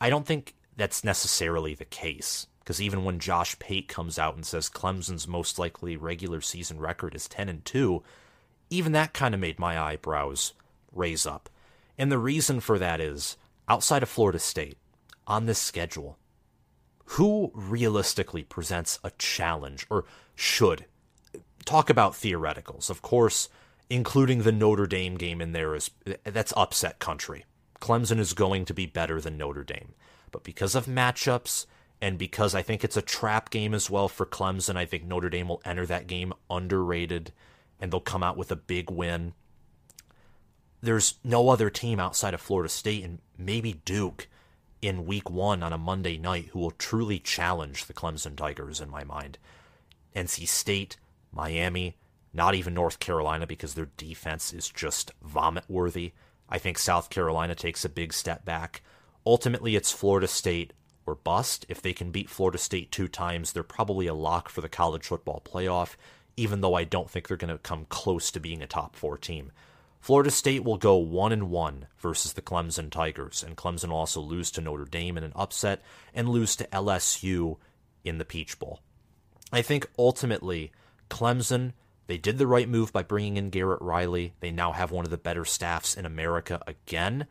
[0.00, 4.46] I don't think that's necessarily the case, because even when Josh Pate comes out and
[4.46, 8.02] says Clemson's most likely regular season record is 10 and 2,
[8.70, 10.54] even that kind of made my eyebrows
[10.92, 11.48] raise up.
[11.96, 13.36] And the reason for that is
[13.68, 14.78] outside of Florida State,
[15.26, 16.16] on this schedule,
[17.04, 20.86] who realistically presents a challenge or should?
[21.64, 22.88] Talk about theoreticals.
[22.88, 23.48] Of course,
[23.90, 25.90] including the Notre Dame game in there is
[26.24, 27.44] that's upset country.
[27.80, 29.94] Clemson is going to be better than Notre Dame.
[30.30, 31.66] But because of matchups
[32.00, 35.30] and because I think it's a trap game as well for Clemson, I think Notre
[35.30, 37.32] Dame will enter that game underrated
[37.80, 39.32] and they'll come out with a big win.
[40.80, 44.28] There's no other team outside of Florida State and maybe Duke
[44.80, 48.90] in week one on a Monday night who will truly challenge the Clemson Tigers in
[48.90, 49.38] my mind.
[50.14, 50.96] NC State,
[51.32, 51.96] Miami,
[52.38, 56.12] not even North Carolina because their defense is just vomit worthy.
[56.48, 58.80] I think South Carolina takes a big step back.
[59.26, 60.72] Ultimately, it's Florida State
[61.04, 61.66] or bust.
[61.68, 65.08] If they can beat Florida State two times, they're probably a lock for the college
[65.08, 65.96] football playoff,
[66.36, 69.18] even though I don't think they're going to come close to being a top four
[69.18, 69.50] team.
[70.00, 74.52] Florida State will go one and one versus the Clemson Tigers, and Clemson also lose
[74.52, 75.82] to Notre Dame in an upset
[76.14, 77.56] and lose to LSU
[78.04, 78.78] in the Peach Bowl.
[79.52, 80.70] I think ultimately
[81.10, 81.72] Clemson
[82.08, 84.32] they did the right move by bringing in Garrett Riley.
[84.40, 87.26] They now have one of the better staffs in America again.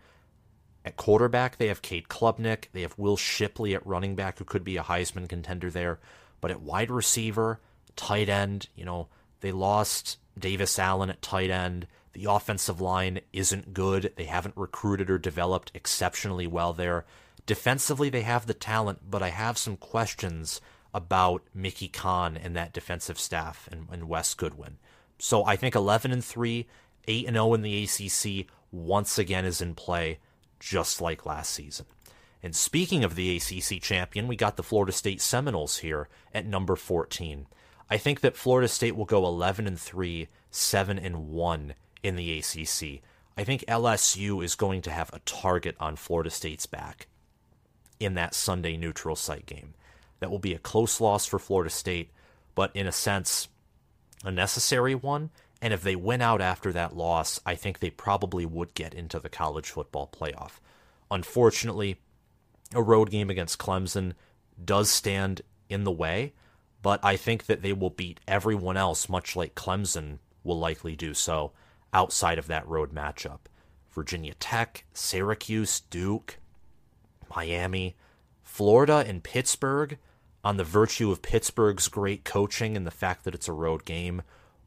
[0.86, 2.66] At quarterback, they have Cade Klubnik.
[2.72, 6.00] They have Will Shipley at running back, who could be a Heisman contender there.
[6.40, 7.60] But at wide receiver,
[7.96, 9.08] tight end, you know,
[9.42, 11.88] they lost Davis Allen at tight end.
[12.14, 14.14] The offensive line isn't good.
[14.16, 17.04] They haven't recruited or developed exceptionally well there.
[17.48, 20.62] Defensively, they have the talent, but I have some questions
[20.98, 24.78] about Mickey Conn and that defensive staff and, and Wes Goodwin.
[25.20, 26.66] So I think 11 and 3,
[27.08, 30.18] 8 and 0 in the ACC once again is in play,
[30.60, 31.86] just like last season.
[32.42, 36.76] And speaking of the ACC champion, we got the Florida State Seminoles here at number
[36.76, 37.46] 14.
[37.92, 42.40] I think that Florida State will go 11 and 3, 7 and 1 in the
[42.40, 43.02] ACC.
[43.38, 47.06] I think LSU is going to have a target on Florida State's back
[48.00, 49.76] in that Sunday neutral site game.
[50.20, 52.12] That will be a close loss for Florida State,
[52.56, 53.48] but in a sense,
[54.24, 55.30] a necessary one.
[55.62, 59.20] And if they win out after that loss, I think they probably would get into
[59.20, 60.60] the college football playoff.
[61.10, 61.98] Unfortunately,
[62.74, 64.14] a road game against Clemson
[64.64, 66.34] does stand in the way,
[66.82, 71.14] but I think that they will beat everyone else, much like Clemson will likely do
[71.14, 71.52] so
[71.94, 73.40] outside of that road matchup.
[73.92, 76.38] Virginia Tech, Syracuse, Duke,
[77.36, 77.96] Miami,
[78.44, 79.98] Florida, and Pittsburgh
[80.48, 84.22] on the virtue of Pittsburgh's great coaching and the fact that it's a road game,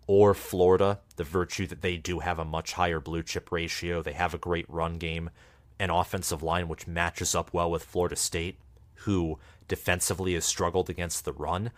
[0.07, 4.03] or Florida, the virtue that they do have a much higher blue chip ratio.
[4.03, 5.31] They have a great run game,
[5.79, 8.59] an offensive line which matches up well with Florida State,
[9.07, 9.39] who
[9.69, 11.71] defensively has struggled against the run.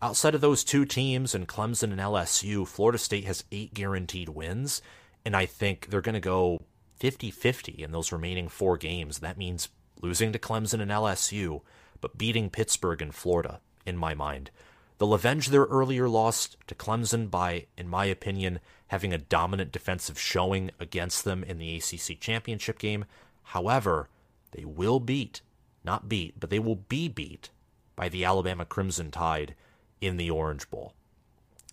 [0.00, 4.80] Outside of those two teams and Clemson and LSU, Florida State has eight guaranteed wins,
[5.22, 6.62] and I think they're going to go
[6.96, 9.18] 50 50 in those remaining four games.
[9.18, 9.68] That means
[10.00, 11.60] losing to Clemson and LSU
[12.00, 14.50] but beating Pittsburgh and Florida, in my mind.
[14.98, 20.18] They'll avenge their earlier loss to Clemson by, in my opinion, having a dominant defensive
[20.18, 23.06] showing against them in the ACC championship game.
[23.44, 24.08] However,
[24.52, 25.40] they will beat,
[25.84, 27.50] not beat, but they will be beat
[27.96, 29.54] by the Alabama Crimson Tide
[30.00, 30.94] in the Orange Bowl.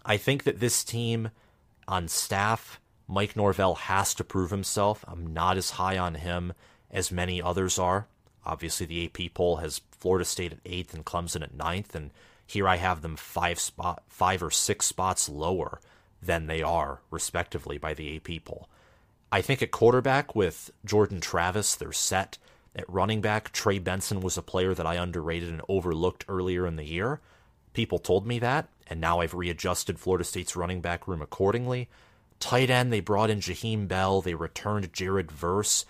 [0.05, 1.31] I think that this team
[1.87, 5.03] on staff, Mike Norvell has to prove himself.
[5.07, 6.53] I'm not as high on him
[6.89, 8.07] as many others are.
[8.47, 12.11] Obviously, the AP poll has Florida State at eighth and Clemson at ninth, and
[12.45, 15.81] here I have them five spot, five or six spots lower
[16.21, 18.69] than they are, respectively, by the AP poll.
[19.33, 22.37] I think at quarterback with Jordan Travis, they're set.
[22.73, 26.77] At running back, Trey Benson was a player that I underrated and overlooked earlier in
[26.77, 27.19] the year.
[27.73, 31.89] People told me that, and now I've readjusted Florida State's running back room accordingly.
[32.39, 34.21] Tight end, they brought in Jaheim Bell.
[34.21, 35.85] They returned Jared Verse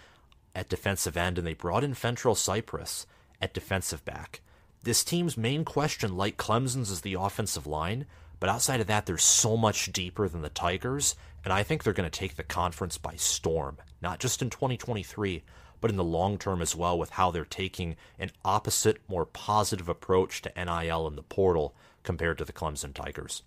[0.57, 3.05] at defensive end, and they brought in Fentrell Cypress
[3.39, 4.41] at defensive back.
[4.81, 8.07] This team's main question, like Clemson's, is the offensive line,
[8.39, 11.93] but outside of that, they're so much deeper than the Tigers, and I think they're
[11.93, 15.43] going to take the conference by storm, not just in 2023,
[15.79, 19.87] but in the long term as well, with how they're taking an opposite, more positive
[19.87, 23.43] approach to NIL and the portal compared to the Clemson Tigers.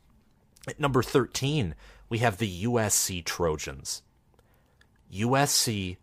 [0.69, 1.75] At number 13,
[2.09, 4.03] we have the USC Trojans.
[5.13, 5.97] USC,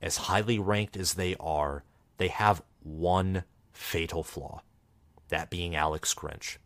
[0.00, 1.84] as highly ranked as they are,
[2.18, 4.62] they have one fatal flaw
[5.28, 6.56] that being Alex Grinch.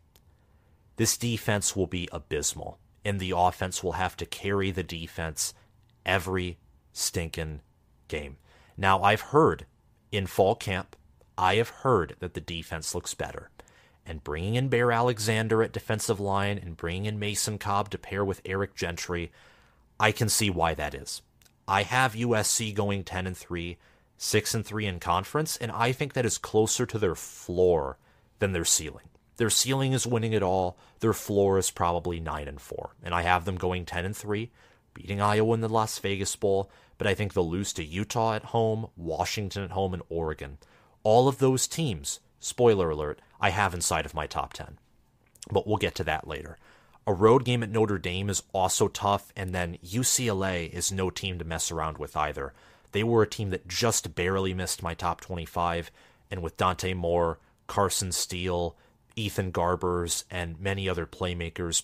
[0.95, 5.53] This defense will be abysmal, and the offense will have to carry the defense
[6.05, 6.57] every
[6.91, 7.61] stinking
[8.07, 8.37] game.
[8.77, 9.65] Now, I've heard
[10.11, 10.95] in fall camp,
[11.37, 13.49] I have heard that the defense looks better.
[14.05, 18.23] And bringing in Bear Alexander at defensive line and bringing in Mason Cobb to pair
[18.23, 19.31] with Eric Gentry,
[19.99, 21.21] I can see why that is.
[21.67, 23.77] I have USC going 10 and 3,
[24.17, 27.97] 6 and 3 in conference, and I think that is closer to their floor
[28.39, 29.09] than their ceiling.
[29.37, 30.77] Their ceiling is winning it all.
[30.99, 32.95] Their floor is probably 9 and 4.
[33.03, 34.51] And I have them going 10 and 3,
[34.93, 38.45] beating Iowa in the Las Vegas Bowl, but I think they'll lose to Utah at
[38.45, 40.57] home, Washington at home, and Oregon.
[41.03, 44.77] All of those teams, spoiler alert, I have inside of my top 10.
[45.51, 46.57] But we'll get to that later.
[47.05, 51.37] A road game at Notre Dame is also tough, and then UCLA is no team
[51.39, 52.53] to mess around with either.
[52.93, 55.91] They were a team that just barely missed my top 25,
[56.31, 58.77] and with Dante Moore, Carson Steele,
[59.15, 61.83] Ethan Garbers, and many other playmakers.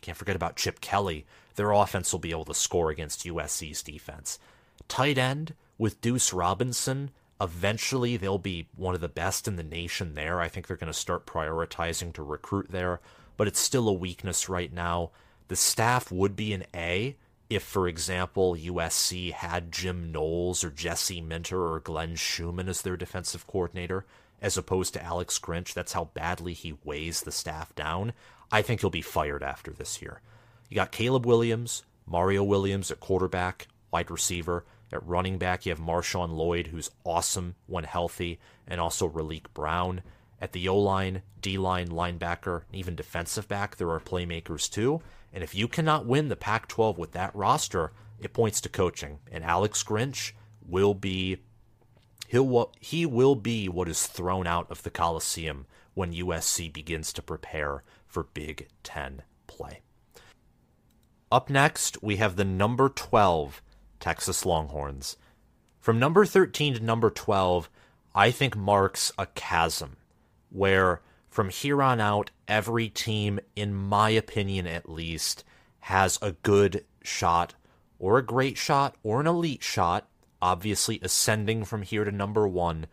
[0.00, 1.26] Can't forget about Chip Kelly.
[1.56, 4.38] Their offense will be able to score against USC's defense.
[4.88, 7.10] Tight end with Deuce Robinson.
[7.40, 10.40] Eventually, they'll be one of the best in the nation there.
[10.40, 13.00] I think they're going to start prioritizing to recruit there,
[13.36, 15.10] but it's still a weakness right now.
[15.48, 17.16] The staff would be an A
[17.50, 22.96] if, for example, USC had Jim Knowles or Jesse Minter or Glenn Schumann as their
[22.96, 24.04] defensive coordinator
[24.40, 25.72] as opposed to Alex Grinch.
[25.72, 28.12] That's how badly he weighs the staff down.
[28.52, 30.20] I think he'll be fired after this year.
[30.68, 34.64] You got Caleb Williams, Mario Williams at quarterback, wide receiver.
[34.92, 40.02] At running back, you have Marshawn Lloyd, who's awesome when healthy, and also Raleek Brown.
[40.44, 45.00] At the O line, D line, linebacker, even defensive back, there are playmakers too.
[45.32, 49.20] And if you cannot win the Pac 12 with that roster, it points to coaching.
[49.32, 51.38] And Alex Grinch will be
[52.28, 57.22] He'll, he will be what is thrown out of the Coliseum when USC begins to
[57.22, 59.80] prepare for Big Ten play.
[61.32, 63.62] Up next, we have the number 12
[63.98, 65.16] Texas Longhorns.
[65.80, 67.70] From number 13 to number 12,
[68.14, 69.96] I think marks a chasm
[70.54, 75.44] where from here on out, every team, in my opinion at least,
[75.80, 77.54] has a good shot
[77.98, 80.08] or a great shot or an elite shot
[80.44, 82.84] obviously ascending from here to number one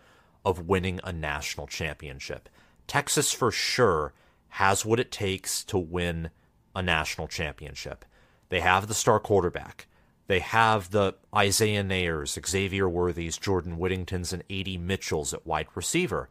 [0.45, 2.47] of winning a national championship.
[2.87, 4.13] Texas, for sure,
[4.47, 6.29] has what it takes to win
[6.73, 8.05] a national championship.
[8.47, 9.87] They have the star quarterback.
[10.27, 14.77] They have the Isaiah Neyors, Xavier Worthies, Jordan Whittingtons, and A.D.
[14.77, 16.29] Mitchells at wide receiver.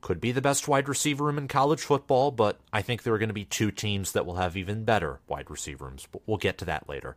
[0.00, 3.18] Could be the best wide receiver room in college football, but I think there are
[3.18, 6.08] going to be two teams that will have even better wide receiver rooms.
[6.10, 7.16] But we'll get to that later.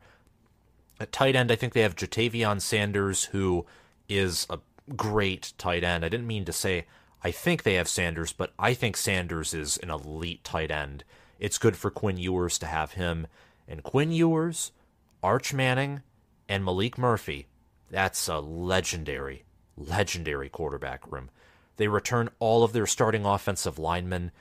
[1.00, 3.66] At tight end, I think they have Ja'Tavion Sanders, who
[4.10, 4.60] is a
[4.96, 6.04] great tight end.
[6.04, 6.86] I didn't mean to say
[7.24, 11.06] I think they have Sanders, but I think Sanders is an elite tight end.
[11.40, 13.28] It's good for Quinn Ewers to have him.
[13.68, 14.74] And Quinn Ewers,
[15.22, 16.02] Arch Manning,
[16.50, 17.48] and Maalik Murphy,
[17.90, 19.46] that's a legendary,
[19.78, 21.30] legendary quarterback room.
[21.84, 24.32] They return all of their starting offensive linemen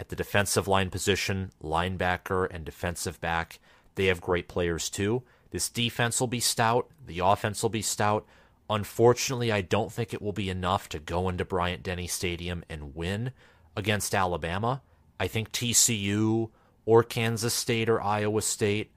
[0.00, 3.60] at the defensive line position, linebacker, and defensive back.
[3.94, 5.22] They have great players too.
[5.52, 6.90] This defense will be stout.
[7.06, 8.26] The offense will be stout.
[8.68, 12.96] Unfortunately, I don't think it will be enough to go into Bryant Denny Stadium and
[12.96, 13.30] win
[13.76, 14.82] against Alabama.
[15.20, 16.50] I think TCU
[16.84, 18.90] or Kansas State or Iowa State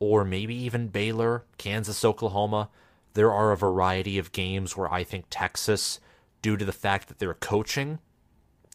[0.00, 2.68] or maybe even Baylor, Kansas, Oklahoma.
[3.12, 6.00] There are a variety of games where I think Texas,
[6.44, 7.98] due to the fact that they're coaching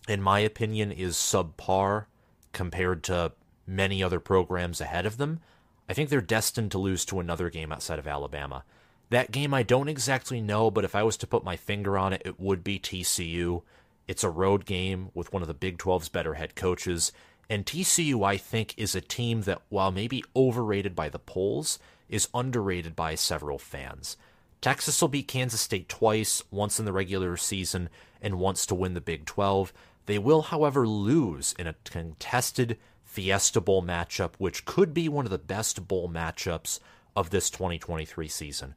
[0.09, 2.05] in my opinion, is subpar
[2.51, 3.31] compared to
[3.67, 5.39] many other programs ahead of them,
[5.87, 8.63] I think they're destined to lose to another game outside of Alabama.
[9.11, 12.11] That game I don't exactly know, but if I was to put my finger on
[12.13, 13.61] it, it would be TCU.
[14.07, 17.11] It's a road game with one of the Big 12's better head coaches.
[17.47, 22.29] And TCU, I think, is a team that, while maybe overrated by the polls, is
[22.33, 24.17] underrated by several fans.
[24.61, 27.89] Texas will beat Kansas State twice, once in the regular season
[28.21, 29.71] and once to win the Big 12.
[30.05, 35.31] They will, however, lose in a contested Fiesta Bowl matchup, which could be one of
[35.31, 36.79] the best bowl matchups
[37.15, 38.75] of this 2023 season.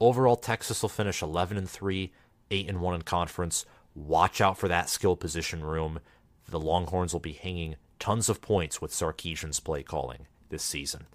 [0.00, 2.12] Overall, Texas will finish 11 and 3,
[2.50, 3.66] 8 and 1 in conference.
[3.94, 6.00] Watch out for that skill position room.
[6.48, 11.06] The Longhorns will be hanging tons of points with Sarkisian's play calling this season.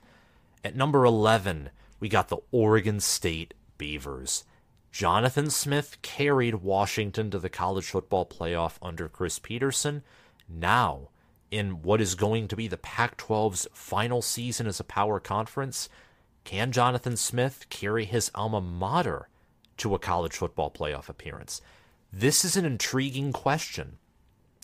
[0.64, 4.44] At number 11, we got the Oregon State Beavers.
[4.92, 10.04] Jonathan Smith carried Washington to the college football playoff under Chris Petersen.
[10.48, 11.10] Now,
[11.50, 15.90] in what is going to be the Pac 12's final season as a power conference,
[16.44, 19.30] can Jonathan Smith carry his alma mater
[19.78, 21.62] to a college football playoff appearance?
[22.12, 23.98] This is an intriguing question.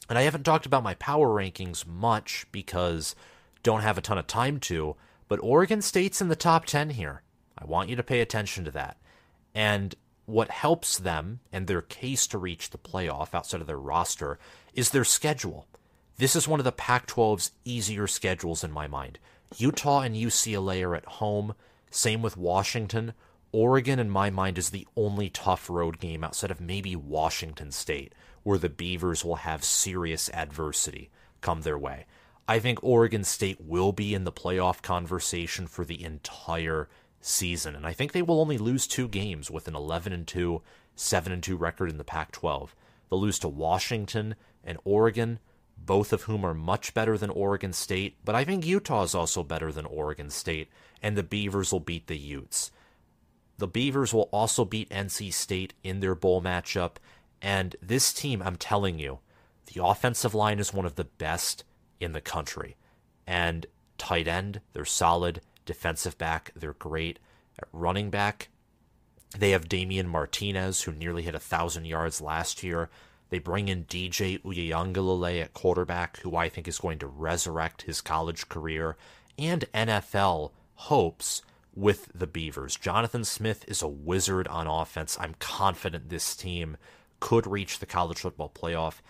[0.09, 3.15] And I haven't talked about my power rankings much because
[3.63, 4.95] don't have a ton of time to,
[5.27, 7.21] but Oregon State's in the top 10 here.
[7.57, 8.97] I want you to pay attention to that.
[9.55, 9.95] And
[10.25, 14.37] what helps them and their case to reach the playoff outside of their roster
[14.73, 15.65] is their schedule.
[16.17, 19.17] This is one of the Pac 12's easier schedules in my mind.
[19.57, 21.55] Utah and UCLA are at home.
[21.89, 23.13] Same with Washington.
[23.51, 28.13] Oregon, in my mind, is the only tough road game outside of maybe Washington State,
[28.43, 32.05] where the Beavers will have serious adversity come their way.
[32.47, 36.89] I think Oregon State will be in the playoff conversation for the entire
[37.25, 40.61] season, and I think they will only lose two games with an 11 and 2,
[40.95, 42.69] 7 and 2 record in the Pac-12.
[43.09, 45.39] They'll lose to Washington and Oregon,
[45.77, 49.43] both of whom are much better than Oregon State, but I think Utah is also
[49.43, 50.69] better than Oregon State,
[51.01, 52.71] and the Beavers will beat the Utes.
[53.57, 56.95] The Beavers will also beat NC State in their bowl matchup,
[57.41, 59.19] and this team, I'm telling you,
[59.73, 61.63] the offensive line is one of the best
[61.99, 62.75] in the country.
[63.25, 63.65] And
[63.97, 65.41] tight end, they're solid.
[65.65, 67.19] Defensive back, they're great.
[67.57, 68.49] At running back,
[69.37, 72.89] they have Damien Martinez, who nearly hit a thousand yards last year.
[73.29, 78.01] They bring in DJ Uiagalelei at quarterback, who I think is going to resurrect his
[78.01, 78.95] college career
[79.37, 81.41] and NFL hopes
[81.73, 82.75] with the Beavers.
[82.77, 85.17] Jonathan Smith is a wizard on offense.
[85.19, 86.77] I'm confident this team
[87.19, 89.01] could reach the college football playoff,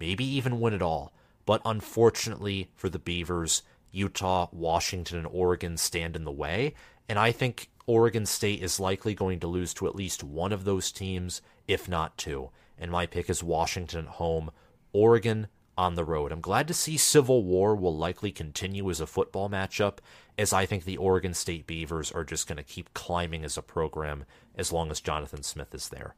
[0.00, 1.12] maybe even win it all.
[1.46, 3.62] But unfortunately for the Beavers,
[3.94, 6.74] Utah, Washington, and Oregon stand in the way.
[7.08, 10.64] And I think Oregon State is likely going to lose to at least one of
[10.64, 14.50] those teams, if not two and my pick is Washington at home,
[14.92, 16.32] Oregon on the road.
[16.32, 19.98] I'm glad to see Civil War will likely continue as a football matchup,
[20.38, 23.62] as I think the Oregon State Beavers are just going to keep climbing as a
[23.62, 24.24] program
[24.56, 26.14] as long as Jonathan Smith is there.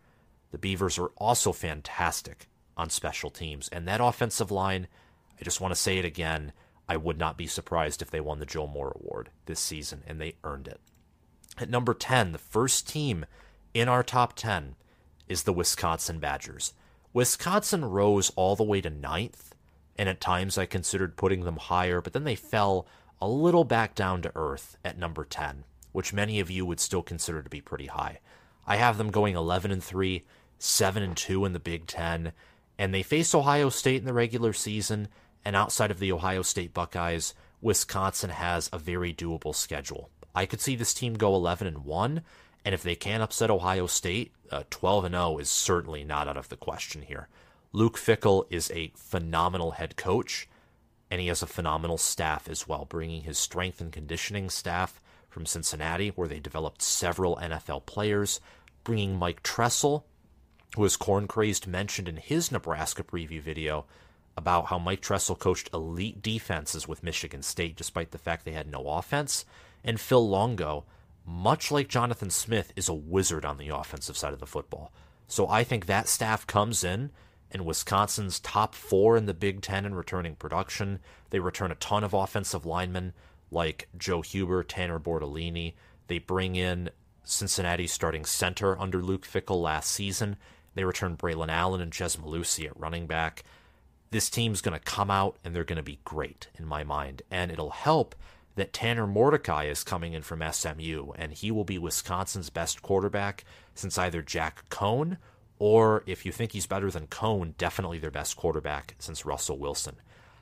[0.51, 4.89] The Beavers are also fantastic on special teams, and that offensive line,
[5.41, 6.53] I just want to say it again.
[6.89, 10.21] I would not be surprised if they won the Joe Moore Award this season, and
[10.21, 10.81] they earned it.
[11.59, 13.27] At number 10, the first team
[13.75, 14.77] in our top 10
[15.29, 16.75] is the Wisconsin Badgers.
[17.13, 19.55] Wisconsin rose all the way to ninth,
[19.97, 22.87] and at times I considered putting them higher, but then they fell
[23.21, 27.03] a little back down to earth at number 10, which many of you would still
[27.03, 28.21] consider to be pretty high.
[28.67, 30.25] I have them going 11 and 3,
[30.59, 32.33] 7 and 2 in the Big 10,
[32.79, 35.09] and they face Ohio State in the regular season,
[35.47, 40.11] and outside of the Ohio State Buckeyes, Wisconsin has a very doable schedule.
[40.35, 42.23] I could see this team go 11 and 1,
[42.65, 46.37] and if they can upset Ohio State, uh, 12 and 0 is certainly not out
[46.37, 47.29] of the question here.
[47.73, 50.49] Luke Fickell is a phenomenal head coach,
[51.13, 55.47] and he has a phenomenal staff as well, bringing his strength and conditioning staff from
[55.47, 58.41] Cincinnati, where they developed several NFL players,
[58.83, 60.07] bringing Mike Tressel,
[60.75, 63.87] who was corn crazed mentioned in his Nebraska preview video
[64.37, 68.71] about how Mike Tressel coached elite defenses with Michigan State despite the fact they had
[68.71, 69.45] no offense,
[69.83, 70.85] and Phil Longo
[71.27, 74.93] much like Jonathan Smith, is a wizard on the offensive side of the football.
[75.27, 77.11] So I think that staff comes in,
[77.51, 81.01] and Wisconsin's top four in the Big Ten in returning production.
[81.31, 83.13] They return a ton of offensive linemen
[83.51, 85.75] like Joe Huber, Tanner Bortolini.
[86.07, 86.91] They bring in
[87.25, 90.37] Cincinnati's starting center under Luke Fickell last season.
[90.75, 93.43] They return Braylon Allen and Chez Mellusi at running back.
[94.11, 97.23] This team's going to come out and they're going to be great in my mind.
[97.31, 98.15] And it'll help
[98.55, 103.45] that Tanner Mordecai is coming in from SMU, and he will be Wisconsin's best quarterback
[103.75, 105.19] since either Jack Coan
[105.59, 109.97] Or if you think he's better than Coan, definitely their best quarterback since Russell Wilson.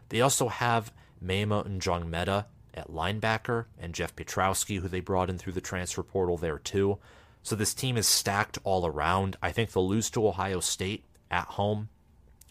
[0.08, 0.92] They also have
[1.24, 6.36] Maema Njongmeta at linebacker and Jeff Petrowski, who they brought in through the transfer portal
[6.36, 6.98] there too.
[7.42, 9.36] So this team is stacked all around.
[9.40, 11.88] I think they'll lose to Ohio State at home.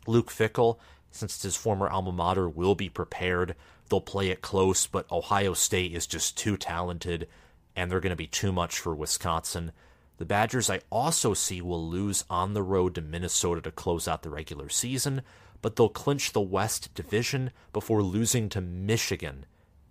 [0.08, 0.78] Luke Fickell,
[1.14, 3.56] since his former alma mater, will be prepared.
[3.90, 7.28] They'll play it close, but Ohio State is just too talented,
[7.76, 9.72] and they're going to be too much for Wisconsin.
[10.18, 14.24] The Badgers, I also see, will lose on the road to Minnesota to close out
[14.24, 15.22] the regular season,
[15.62, 19.46] but they'll clinch the West Division before losing to Michigan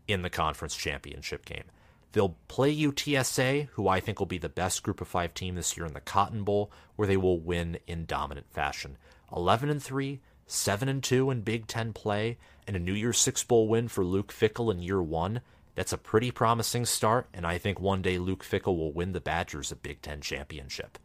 [0.07, 1.65] in the conference championship game.
[2.13, 5.77] They'll play UTSA, who I think will be the best group of 5 team this
[5.77, 8.99] year in the Cotton Bowl, where they will win in dominant fashion.
[9.35, 13.45] 11 and 3, 7 and 2 in Big 10 play, and a New Year's 6
[13.45, 15.41] bowl win for Luke Fickell in year 1.
[15.75, 19.21] That's a pretty promising start, and I think one day Luke Fickell will win the
[19.21, 20.99] Badgers a Big 10 championship.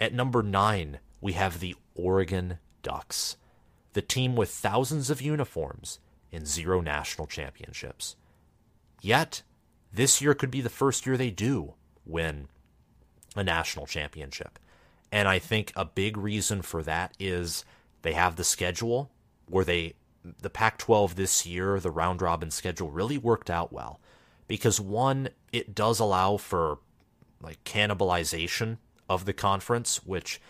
[0.00, 3.36] At number 9, we have the Oregon Ducks,
[3.92, 5.98] the team with thousands of uniforms
[6.32, 8.16] and zero national championships.
[9.00, 9.42] Yet,
[9.92, 11.74] this year could be the first year they do
[12.06, 12.48] win
[13.36, 14.58] a national championship.
[15.10, 17.64] And I think a big reason for that is
[18.02, 19.10] they have the schedule
[19.46, 19.94] where they
[20.40, 24.00] the Pac 12 this year, the round robin schedule really worked out well.
[24.46, 26.78] Because one, it does allow for
[27.40, 28.78] like cannibalization
[29.08, 30.40] of the conference, which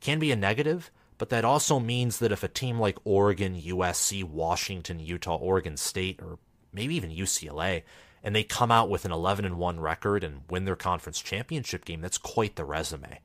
[0.00, 4.24] can be a negative, but that also means that if a team like Oregon, USC,
[4.24, 6.38] Washington, Utah, Oregon State, or
[6.72, 7.82] maybe even UCLA,
[8.22, 11.84] and they come out with an 11 and 1 record and win their conference championship
[11.84, 13.20] game, that's quite the resume.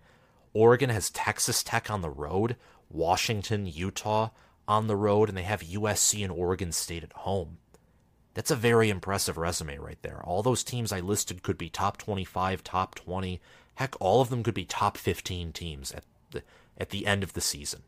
[0.53, 2.55] Oregon has Texas Tech on the road,
[2.93, 4.29] Washington, Utah
[4.67, 7.57] on the road, and they have USC and Oregon State at home.
[8.33, 10.21] That's a very impressive resume right there.
[10.23, 13.39] All those teams I listed could be top 25, top 20.
[13.75, 16.43] Heck, all of them could be top 15 teams at the
[16.77, 17.83] at the end of the season.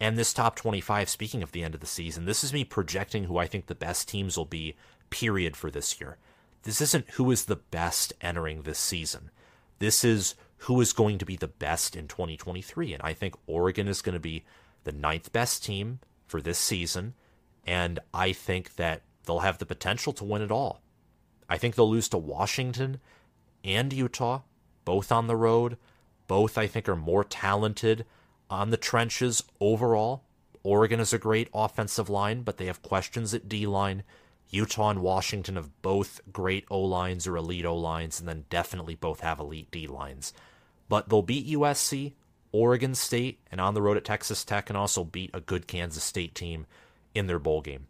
[0.00, 3.24] And this top 25, speaking of the end of the season, this is me projecting
[3.24, 4.74] who I think the best teams will be,
[5.08, 6.16] period, for this year.
[6.64, 9.30] This isn't who is the best entering this season.
[9.78, 10.34] This is
[10.64, 12.94] who is going to be the best in 2023.
[12.94, 14.44] And I think Oregon is going to be
[14.84, 17.14] the ninth best team for this season.
[17.66, 20.80] And I think that they'll have the potential to win it all.
[21.50, 23.00] I think they'll lose to Washington
[23.62, 24.40] and Utah,
[24.86, 25.76] both on the road.
[26.26, 28.06] Both, I think, are more talented
[28.48, 30.24] on the trenches overall.
[30.62, 34.02] Oregon is a great offensive line, but they have questions at D line.
[34.48, 38.94] Utah and Washington have both great O lines or elite O lines, and then definitely
[38.94, 40.32] both have elite D lines.
[40.88, 42.12] But they'll beat USC,
[42.52, 46.04] Oregon State, and on the road at Texas Tech, and also beat a good Kansas
[46.04, 46.66] State team
[47.14, 47.86] in their bowl game.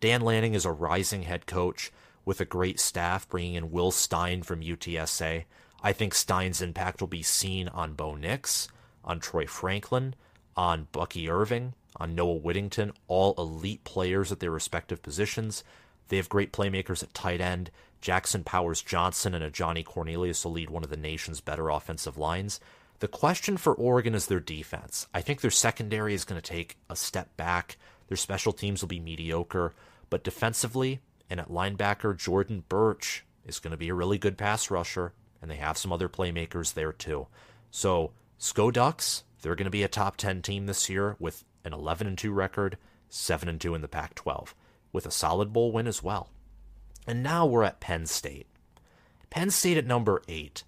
[0.00, 1.92] Dan Lanning is a rising head coach
[2.24, 5.44] with a great staff, bringing in Will Stein from UTSA.
[5.82, 8.68] I think Stein's impact will be seen on Bo Nix,
[9.04, 10.14] on Troy Franklin,
[10.56, 15.64] on Bucky Irving, on Noah Whittington, all elite players at their respective positions.
[16.08, 17.70] They have great playmakers at tight end.
[18.00, 22.60] Jackson Powers Johnson and Ajani Cornelius will lead one of the nation's better offensive lines.
[23.00, 25.06] The question for Oregon is their defense.
[25.14, 27.76] I think their secondary is going to take a step back.
[28.08, 29.74] Their special teams will be mediocre,
[30.10, 34.70] but defensively and at linebacker, Jordan Burch is going to be a really good pass
[34.70, 37.26] rusher, and they have some other playmakers there too.
[37.70, 41.72] So, SCO Ducks, they're going to be a top 10 team this year with an
[41.72, 42.78] 11 and 2 record,
[43.08, 44.54] 7 and 2 in the Pac 12,
[44.92, 46.30] with a solid bowl win as well.
[47.08, 48.46] And now we're at Penn State.
[49.30, 50.62] Penn State at number 8.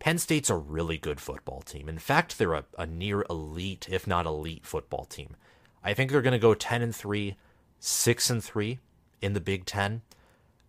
[0.00, 1.88] Penn State's a really good football team.
[1.88, 5.36] In fact, they're a, a near elite, if not elite, football team.
[5.84, 7.36] I think they're going to go 10 and 3,
[7.78, 8.80] 6 and 3
[9.22, 10.02] in the Big 10.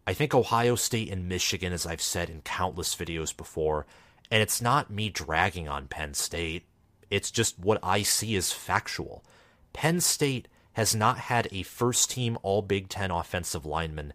[0.05, 3.87] I think Ohio State and Michigan, as I've said in countless videos before,
[4.29, 6.65] and it's not me dragging on Penn State,
[7.09, 9.25] it's just what I see as factual.
[9.73, 14.13] Penn State has not had a first team All Big Ten offensive lineman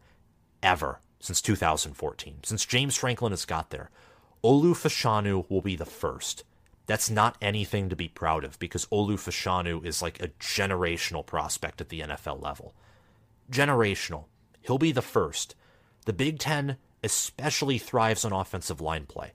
[0.62, 3.90] ever since 2014, since James Franklin has got there.
[4.42, 6.44] Olu Fashanu will be the first.
[6.86, 11.80] That's not anything to be proud of because Olu Fashanu is like a generational prospect
[11.80, 12.74] at the NFL level.
[13.52, 14.24] Generational.
[14.62, 15.54] He'll be the first.
[16.06, 19.32] The Big Ten especially thrives on offensive line play.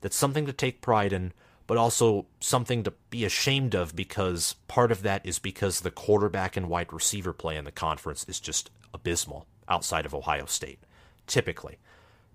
[0.00, 1.32] That's something to take pride in,
[1.66, 6.56] but also something to be ashamed of because part of that is because the quarterback
[6.56, 10.80] and wide receiver play in the conference is just abysmal outside of Ohio State,
[11.26, 11.78] typically.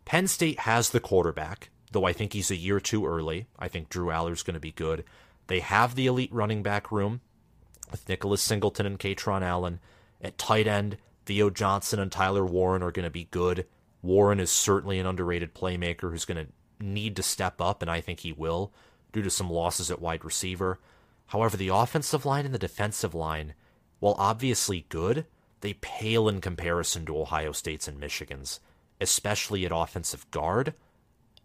[0.05, 3.47] Penn State has the quarterback, though I think he's a year too early.
[3.59, 5.03] I think Drew Allar's going to be good.
[5.47, 7.21] They have the elite running back room
[7.89, 9.79] with Nicholas Singleton and Kaytron Allen.
[10.21, 13.65] At tight end, Theo Johnson and Tyler Warren are going to be good.
[14.01, 16.51] Warren is certainly an underrated playmaker who's going to
[16.83, 18.71] need to step up, and I think he will
[19.11, 20.79] due to some losses at wide receiver.
[21.27, 23.53] However, the offensive line and the defensive line,
[23.99, 25.25] while obviously good,
[25.61, 28.59] they pale in comparison to Ohio State's and Michigan's,
[28.99, 30.73] especially at offensive guard,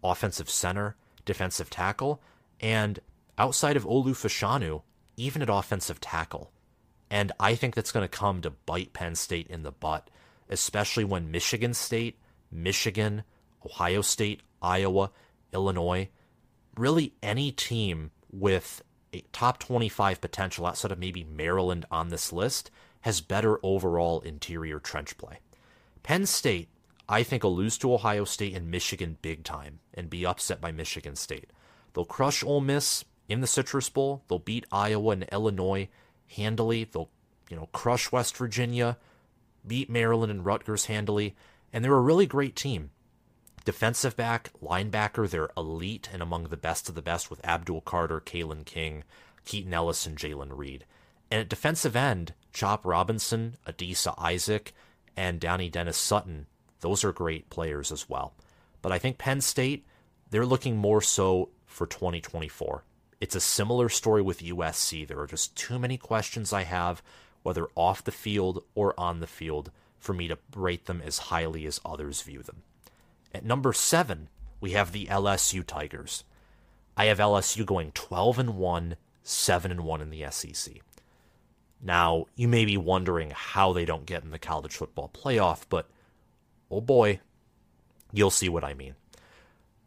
[0.02, 2.20] offensive center, defensive tackle,
[2.60, 3.00] and
[3.38, 4.82] outside of Olu Fashanu,
[5.16, 6.50] even at offensive tackle.
[7.10, 10.08] And I think that's going to come to bite Penn State in the butt,
[10.48, 12.18] especially when Michigan State,
[12.50, 13.22] Michigan,
[13.64, 15.10] Ohio State, Iowa,
[15.52, 16.08] Illinois,
[16.76, 22.70] really any team with a top 25 potential outside of maybe Maryland on this list
[23.06, 25.38] has better overall interior trench play.
[26.02, 26.68] Penn State,
[27.08, 30.72] I think, will lose to Ohio State and Michigan big time and be upset by
[30.72, 31.50] Michigan State.
[31.94, 34.24] They'll crush Ole Miss in the Citrus Bowl.
[34.26, 35.88] They'll beat Iowa and Illinois
[36.36, 36.82] handily.
[36.82, 37.08] They'll,
[37.48, 38.96] you know, crush West Virginia,
[39.64, 41.36] beat Maryland and Rutgers handily,
[41.72, 42.90] and they're a really great team.
[43.64, 48.20] Defensive back, linebacker, they're elite and among the best of the best with Abdul Carter,
[48.20, 49.04] Kalen King,
[49.44, 50.86] Keaton Ellis, and Jaylen Reed.
[51.30, 54.72] And at defensive end, Chop Robinson, Adisa Isaac,
[55.14, 56.46] and Dani Dennis-Sutton,
[56.80, 58.32] those are great players as well.
[58.80, 59.84] But I think Penn State,
[60.30, 62.82] they're looking more so for 2024.
[63.20, 65.06] It's a similar story with USC.
[65.06, 67.02] There are just too many questions I have,
[67.42, 71.66] whether off the field or on the field, for me to rate them as highly
[71.66, 72.62] as others view them.
[73.34, 74.30] At number seven,
[74.62, 76.24] we have the LSU Tigers.
[76.96, 80.80] I have LSU going 12 and 1, 7 and 1 in the SEC.
[81.86, 85.88] Now, you may be wondering how they don't get in the college football playoff, but
[86.68, 87.20] oh boy,
[88.12, 88.96] you'll see what I mean.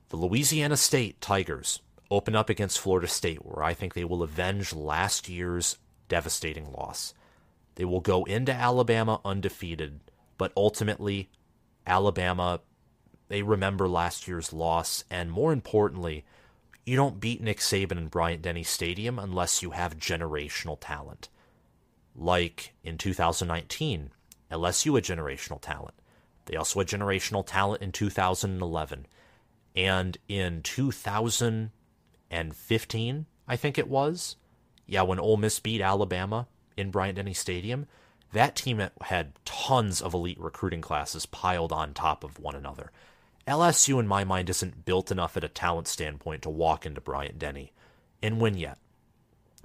[0.08, 4.74] The Louisiana State Tigers open up against Florida State, where I think they will avenge
[4.74, 5.78] last year's
[6.08, 7.14] devastating loss.
[7.76, 10.00] They will go into Alabama undefeated,
[10.38, 11.28] but ultimately,
[11.86, 12.62] Alabama,
[13.28, 16.24] they remember last year's loss, and more importantly,
[16.86, 21.28] you don't beat Nick Saban in Bryant Denny Stadium unless you have generational talent.
[22.20, 24.12] Like in 2019,
[24.52, 25.96] LSU had generational talent.
[26.46, 29.06] They also had generational talent in 2011.
[29.76, 34.36] And in 2015, I think it was.
[34.86, 37.88] Yeah, when Ole Miss beat Alabama in Bryant Denny Stadium,
[38.34, 42.92] that team had tons of elite recruiting classes piled on top of one another.
[43.48, 47.40] LSU, in my mind, isn't built enough at a talent standpoint to walk into Bryant
[47.40, 47.72] Denny
[48.22, 48.78] and win yet.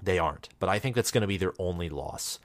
[0.01, 2.39] They aren't, but I think that's going to be their only loss.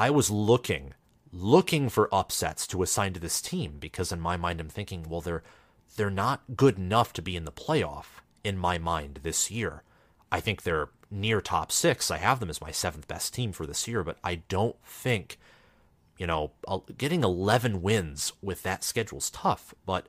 [0.00, 0.94] I was looking,
[1.30, 5.20] looking for upsets to assign to this team because in my mind I'm thinking, well,
[5.20, 5.42] they're
[5.96, 9.82] they're not good enough to be in the playoff in my mind this year.
[10.32, 12.10] I think they're near top six.
[12.10, 15.38] I have them as my seventh best team for this year, but I don't think,
[16.16, 16.52] you know,
[16.96, 19.74] getting 11 wins with that schedule's tough.
[19.84, 20.06] But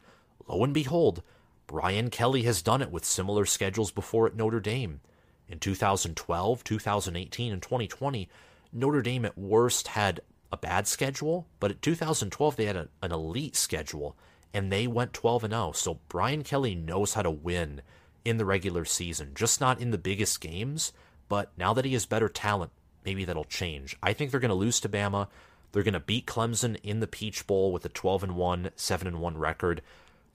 [0.47, 1.21] lo and behold,
[1.67, 5.01] Brian Kelly has done it with similar schedules before at Notre Dame.
[5.49, 8.29] In 2012, 2018, and 2020,
[8.73, 13.11] Notre Dame at worst had a bad schedule, but at 2012 they had a, an
[13.11, 14.17] elite schedule
[14.53, 15.71] and they went 12 and 0.
[15.73, 17.81] So Brian Kelly knows how to win
[18.25, 20.91] in the regular season, just not in the biggest games.
[21.29, 22.71] But now that he has better talent,
[23.05, 23.97] maybe that'll change.
[24.03, 25.27] I think they're going to lose to Bama.
[25.71, 29.07] They're going to beat Clemson in the Peach Bowl with a 12 and 1, 7
[29.07, 29.81] and 1 record.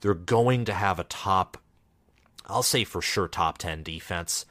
[0.01, 1.57] They're going to have a top,
[2.47, 4.45] I'll say for sure, top 10 defense.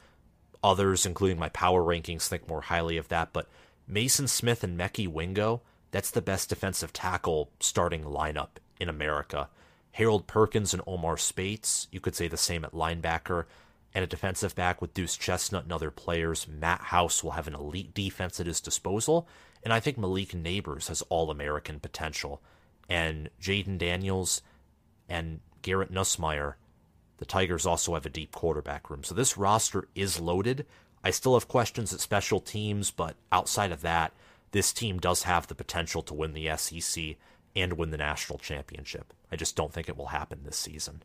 [0.63, 3.33] Others, including my power rankings, think more highly of that.
[3.33, 3.47] But
[3.89, 5.61] Maason Smith and Mekhi Wingo,
[5.91, 9.49] that's the best defensive tackle starting lineup in America.
[9.91, 13.45] Harold Perkins and Omar Speights, you could say the same at linebacker.
[13.93, 16.47] And a defensive back with Duce Chestnut and other players.
[16.47, 19.27] Matt House will have an elite defense at his disposal.
[19.63, 22.41] And I think Malik Nabers has all American potential.
[22.87, 24.43] And Jayden Daniels
[25.09, 26.55] and Garrett Nussmeier,
[27.17, 29.03] the Tigers also have a deep quarterback room.
[29.03, 30.67] So this roster is loaded.
[31.03, 34.13] I still have questions at special teams, but outside of that,
[34.51, 37.15] this team does have the potential to win the SEC
[37.55, 39.13] and win the national championship.
[39.31, 41.03] I just don't think it will happen this season.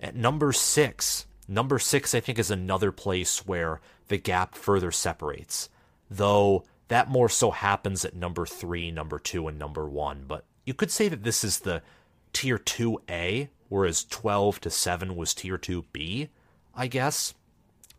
[0.00, 5.68] At number six, number six, I think, is another place where the gap further separates,
[6.10, 10.24] though that more so happens at number three, number two, and number one.
[10.26, 11.82] But you could say that this is the
[12.32, 16.28] tier 2A, whereas 12 to 7 was tier 2B,
[16.74, 17.34] I guess.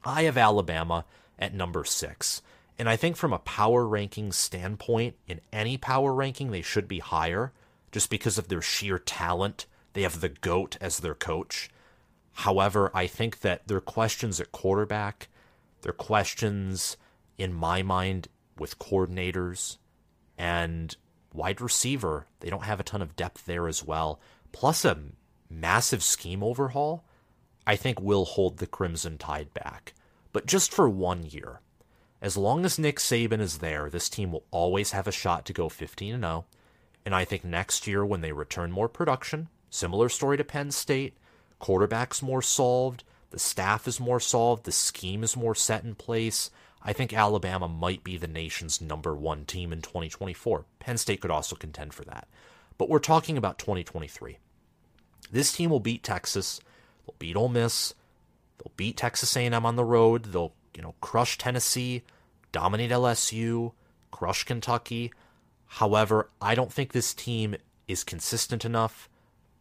[0.08, 1.06] I have Alabama
[1.38, 2.42] at number six.
[2.80, 7.00] And I think from a power ranking standpoint, in any power ranking, they should be
[7.00, 7.52] higher
[7.92, 9.66] just because of their sheer talent.
[9.94, 11.70] They have the GOAT as their coach.
[12.34, 15.28] However, I think that their questions at quarterback,
[15.82, 16.96] their questions,
[17.38, 18.28] in my mind,
[18.58, 19.78] with coordinators
[20.38, 20.96] and
[21.34, 24.20] wide receiver, they don't have a ton of depth there as well.
[24.52, 25.00] Plus a
[25.50, 27.04] massive scheme overhaul,
[27.66, 29.94] I think will hold the Crimson Tide back.
[30.38, 31.62] But just for one year.
[32.22, 35.52] As long as Nick Saban is there, this team will always have a shot to
[35.52, 36.46] go 15 0.
[37.04, 41.18] And I think next year, when they return more production, similar story to Penn State,
[41.58, 46.52] quarterback's more solved, the staff is more solved, the scheme is more set in place.
[46.84, 50.66] I think Alabama might be the nation's number one team in 2024.
[50.78, 52.28] Penn State could also contend for that.
[52.78, 54.38] But we're talking about 2023.
[55.32, 56.62] This team will beat Texas.
[57.08, 57.96] They'll beat Ole Miss.
[58.58, 60.26] They'll beat Texas A&M on the road.
[60.26, 62.04] They'll, you know, crush Tennessee,
[62.52, 63.74] dominate LSU,
[64.12, 65.12] crush Kentucky.
[65.66, 67.56] However, I don't think this team
[67.88, 69.10] is consistent enough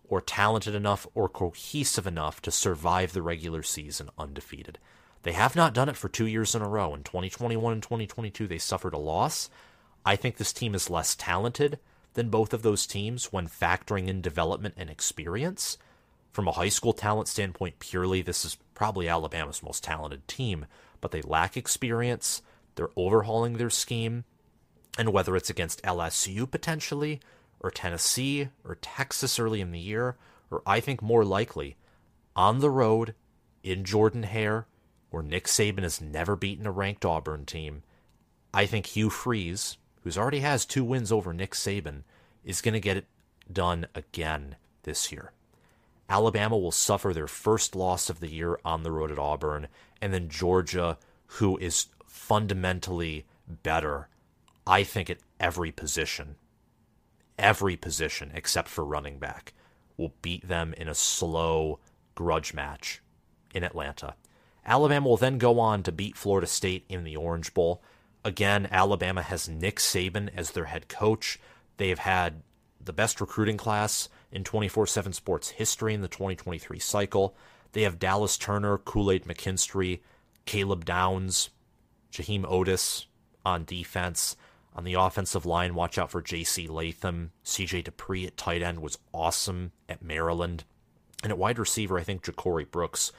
[0.08, 4.78] or talented enough or cohesive enough to survive the regular season undefeated.
[5.22, 6.94] They have not done it for two years in a row.
[6.94, 9.50] In 2021 and 2022, they suffered a loss.
[10.04, 11.80] I think this team is less talented
[12.14, 15.78] than both of those teams when factoring in development and experience.
[16.36, 20.66] From a high school talent standpoint, purely, this is probably Alabama's most talented team,
[21.00, 22.42] but they lack experience.
[22.74, 24.24] They're overhauling their scheme.
[24.98, 27.20] And whether it's against LSU potentially,
[27.58, 30.18] or Tennessee, or Texas early in the year,
[30.50, 31.78] or I think more likely
[32.36, 33.14] on the road
[33.62, 34.66] in Jordan Hare,
[35.08, 37.82] where Nick Saban has never beaten a ranked Auburn team,
[38.52, 42.02] I think Hugh Freeze, who's already has two wins over Nick Saban,
[42.44, 43.06] is going to get it
[43.50, 45.32] done again this year.
[46.08, 49.68] Alabama will suffer their first loss of the year on the road at Auburn,
[50.00, 54.08] and then Georgia, who is fundamentally better,
[54.66, 56.36] I think, at every position,
[57.38, 59.52] every position except for running back,
[59.96, 61.80] will beat them in a slow
[62.14, 63.02] grudge match
[63.54, 64.14] in Atlanta.
[64.64, 67.82] Alabama will then go on to beat Florida State in the Orange Bowl.
[68.24, 71.38] Again, Alabama has Nick Saban as their head coach.
[71.76, 72.42] They have had
[72.84, 77.34] the best recruiting class in 24 7 sports history in the 2023 cycle.
[77.72, 80.00] They have Dallas Turner, Kool Aid McKinstry,
[80.44, 81.48] Caleb Downs,
[82.12, 83.06] Jaheim Oatis
[83.46, 84.36] on defense.
[84.74, 86.68] On the offensive line, watch out for J.C.
[86.68, 87.32] Latham.
[87.44, 87.84] C.J.
[87.84, 90.64] Dippre at tight end was awesome at Maryland.
[91.22, 93.12] And at wide receiver, I think Ja'Corey Brooks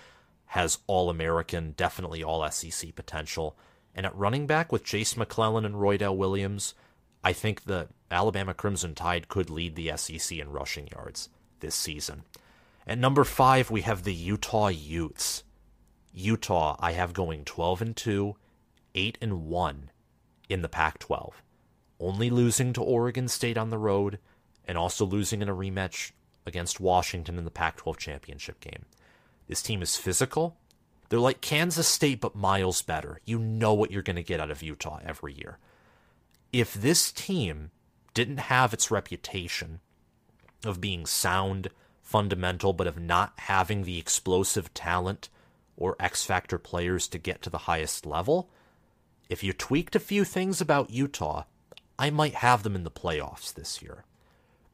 [0.45, 3.57] has All American, definitely All SEC potential.
[3.95, 6.75] And at running back with Jase McClellan and Roydell Williams,
[7.23, 11.29] I think the Alabama Crimson Tide could lead the SEC in rushing yards
[11.59, 12.23] this season.
[12.85, 15.43] At number five, we have the Utah Utes.
[16.13, 18.35] Utah, I have going 12 and 2,
[18.95, 19.91] 8 and 1
[20.49, 21.43] in the Pac 12.
[21.99, 24.19] Only losing to Oregon State on the road
[24.65, 26.11] and also losing in a rematch
[26.45, 28.85] against Washington in the Pac 12 championship game.
[29.47, 30.57] This team is physical.
[31.09, 33.19] They're like Kansas State, but miles better.
[33.25, 35.57] You know what you're going to get out of Utah every year.
[36.51, 37.71] If this team
[38.17, 39.79] didn't have its reputation
[40.65, 41.69] of being sound,
[42.01, 45.29] fundamental, but of not having the explosive talent
[45.75, 48.49] or X Factor players to get to the highest level,
[49.29, 51.43] if you tweaked a few things about Utah,
[51.99, 54.03] I might have them in the playoffs this year.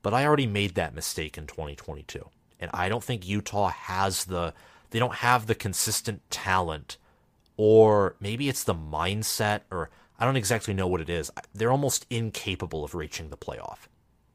[0.02, 2.30] But I already made that mistake in 2022.
[2.62, 4.54] And I don't think Utah has the
[4.91, 6.96] they don't have the consistent talent
[7.58, 9.89] or maybe it's the mindset or
[10.24, 11.30] I don't exactly know what it is.
[11.54, 13.90] They're almost incapable of reaching the playoff.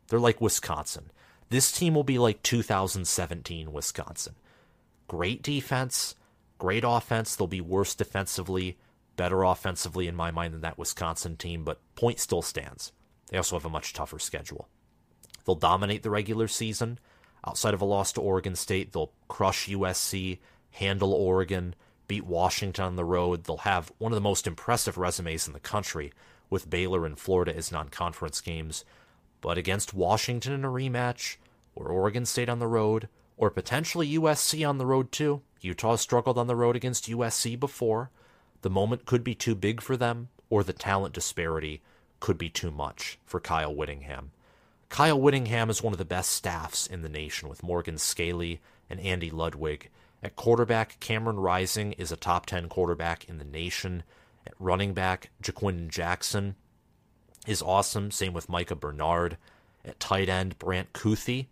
[0.08, 1.10] They're like Wisconsin.
[1.48, 4.34] This team will be like 2017 Wisconsin.
[5.06, 6.14] Great defense,
[6.58, 7.34] great offense.
[7.34, 8.76] They'll be worse defensively,
[9.16, 12.92] better offensively in my mind than that Wisconsin team, but point still stands.
[13.30, 14.68] They also have a much tougher schedule.
[15.46, 16.98] They'll dominate the regular season.
[17.46, 20.40] Outside of a loss to Oregon State, they'll crush USC,
[20.72, 21.74] handle Oregon,
[22.08, 23.44] beat Washington on the road.
[23.44, 26.12] They'll have one of the most impressive resumes in the country
[26.50, 28.84] with Baylor and Florida as non conference games.
[29.40, 31.36] But against Washington in a rematch,
[31.76, 35.42] or Oregon State on the road, or potentially USC on the road too.
[35.60, 38.10] Utah struggled on the road against USC before.
[38.62, 41.82] The moment could be too big for them, or the talent disparity
[42.18, 44.32] could be too much for Kyle Whittingham.
[44.88, 48.98] Kyle Whittingham is one of the best staffs in the nation with Morgan Scalley and
[49.00, 49.90] Andy Ludwig.
[50.22, 54.02] At quarterback, Cameron Rising is a top 10 quarterback in the nation.
[54.46, 56.56] At running back, Ja'Quinden Jackson
[57.46, 58.10] is awesome.
[58.10, 59.36] Same with Micah Bernard.
[59.84, 61.46] At tight end, Brant Kuithe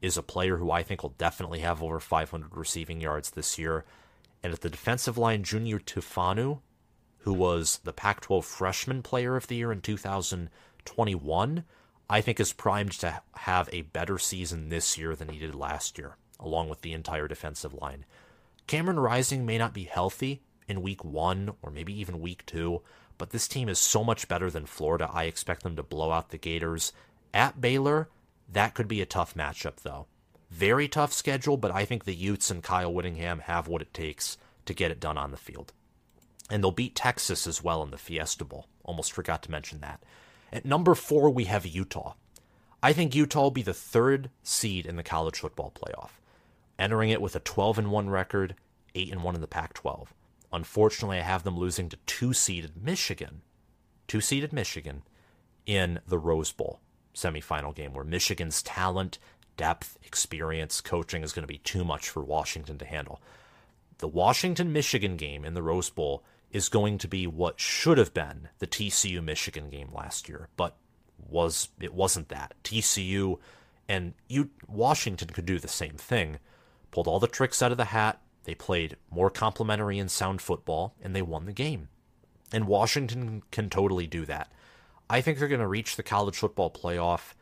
[0.00, 3.84] is a player who I think will definitely have over 500 receiving yards this year.
[4.42, 6.60] And at the defensive line, Junior Tafuna,
[7.18, 11.64] who was the Pac 12 Freshman Player of the Year in 2021,
[12.10, 15.98] I think is primed to have a better season this year than he did last
[15.98, 18.04] year, along with the entire defensive line.
[18.66, 22.82] Cameron Rising may not be healthy in week one or maybe even week two,
[23.18, 25.08] but this team is so much better than Florida.
[25.12, 26.92] I expect them to blow out the Gators.
[27.32, 28.08] At Baylor,
[28.50, 30.06] that could be a tough matchup, though.
[30.50, 34.36] Very tough schedule, but I think the Utes and Kyle Whittingham have what it takes
[34.66, 35.72] to get it done on the field.
[36.50, 38.66] And they'll beat Texas as well in the Fiesta Bowl.
[38.84, 40.02] Almost forgot to mention that.
[40.52, 42.14] At number four, we have Utah.
[42.82, 46.10] I think Utah will be the third seed in the college football playoff,
[46.82, 48.56] entering it with a 12 and 1 record,
[48.94, 50.12] 8 and 1 in the Pac 12.
[50.52, 53.42] Unfortunately, I have them losing to two seeded Michigan,
[54.08, 55.02] two seeded Michigan
[55.64, 56.80] in the Rose Bowl
[57.14, 59.18] semifinal game, where Michigan's talent,
[59.56, 63.20] depth, experience, coaching is going to be too much for Washington to handle.
[63.98, 68.12] The Washington Michigan game in the Rose Bowl is going to be what should have
[68.12, 70.76] been the TCU Michigan game last year, but
[71.28, 72.54] was it wasn't that.
[72.64, 73.38] TCU
[73.88, 76.38] and you Washington could do the same thing.
[76.92, 78.20] Pulled all the tricks out of the hat.
[78.44, 81.88] They played more complementary and sound football and they won the game.
[82.52, 84.52] And Washington can totally do that.
[85.10, 87.34] I think they're going to reach the college football playoff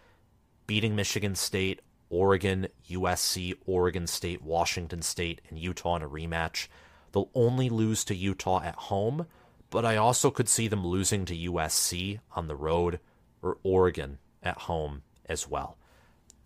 [0.66, 6.68] beating Michigan State, Oregon, USC, Oregon State, Washington State, and Utah in a rematch.
[7.12, 9.26] They'll only lose to Utah at home,
[9.70, 13.00] but I also could see them losing to USC on the road
[13.42, 15.76] or Oregon at home as well.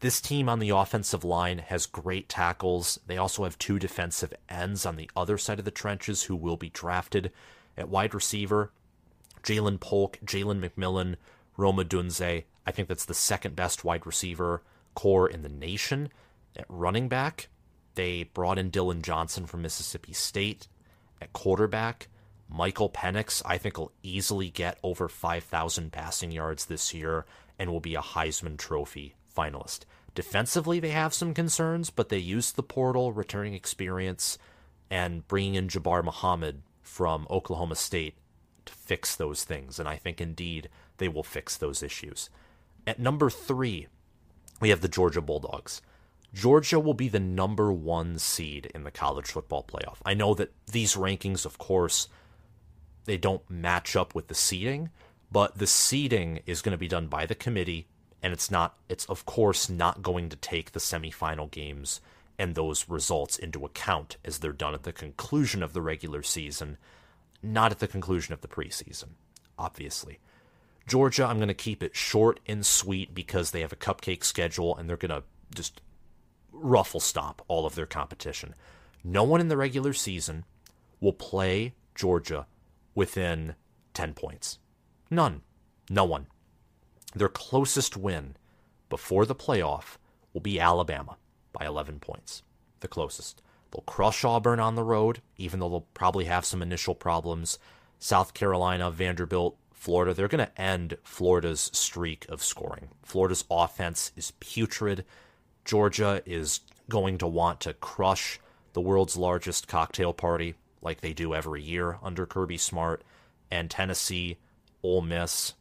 [0.00, 3.00] This team on the offensive line has great tackles.
[3.06, 6.56] They also have two defensive ends on the other side of the trenches who will
[6.56, 7.32] be drafted
[7.76, 8.72] at wide receiver.
[9.42, 11.16] Ja'Lynn Polk, Jalen McMillan,
[11.56, 12.44] Rome Odunze.
[12.66, 14.62] I think that's the second best wide receiver
[14.94, 16.10] core in the nation.
[16.56, 17.48] At running back,
[17.94, 20.68] they brought in Dillon Johnson from Mississippi State.
[21.20, 22.08] At quarterback,
[22.48, 27.24] Michael Penix, I think, will easily get over 5,000 passing yards this year
[27.58, 29.80] and will be a Heisman Trophy finalist.
[30.14, 34.38] Defensively, they have some concerns, but they used the portal, returning experience,
[34.90, 38.16] and bringing in Jabbar Muhammad from Oklahoma State
[38.66, 39.78] to fix those things.
[39.78, 40.68] And I think indeed
[40.98, 42.30] they will fix those issues.
[42.86, 43.88] At number three,
[44.60, 45.82] we have the Georgia Bulldogs.
[46.32, 49.98] Georgia will be the number one seed in the college football playoff.
[50.04, 52.08] I know that these rankings, of course,
[53.04, 54.90] they don't match up with the seeding,
[55.30, 57.86] but the seeding is going to be done by the committee,
[58.24, 58.78] and it's not.
[58.88, 62.00] It's of course not going to take the semifinal games
[62.38, 66.78] and those results into account as they're done at the conclusion of the regular season,
[67.42, 69.10] not at the conclusion of the preseason,
[69.58, 70.20] obviously.
[70.88, 74.74] Georgia, I'm going to keep it short and sweet because they have a cupcake schedule
[74.74, 75.22] and they're going to
[75.54, 75.82] just
[76.50, 78.54] ruffle stop all of their competition.
[79.04, 80.44] No one in the regular season
[80.98, 82.46] will play Georgia
[82.94, 83.54] within
[83.92, 84.58] 10 points.
[85.10, 85.42] None.
[85.90, 86.26] No one.
[87.14, 88.36] Their closest win
[88.88, 89.96] before the playoff
[90.32, 91.16] will be Alabama
[91.52, 92.42] by 11 points.
[92.80, 93.40] The closest.
[93.70, 97.58] They'll crush Auburn on the road, even though they'll probably have some initial problems.
[97.98, 102.88] South Carolina, Vanderbilt, Florida, they're going to end Florida's streak of scoring.
[103.02, 105.04] Florida's offense is putrid.
[105.64, 108.38] Georgia is going to want to crush
[108.74, 113.02] the world's largest cocktail party like they do every year under Kirby Smart,
[113.50, 114.36] and Tennessee,
[114.82, 115.54] Ole Miss,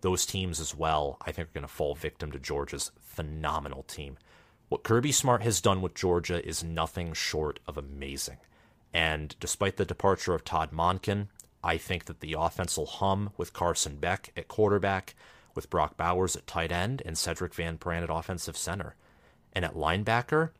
[0.00, 4.18] those teams as well, I think are going to fall victim to Georgia's phenomenal team.
[4.68, 8.38] What Kirby Smart has done with Georgia is nothing short of amazing.
[8.92, 11.28] And despite the departure of Todd Monken,
[11.62, 15.14] I think that the offense will hum with Carson Beck at quarterback,
[15.54, 18.94] with Brock Bowers at tight end, and Sedrick Van Pran at offensive center.
[19.52, 20.50] And at linebacker,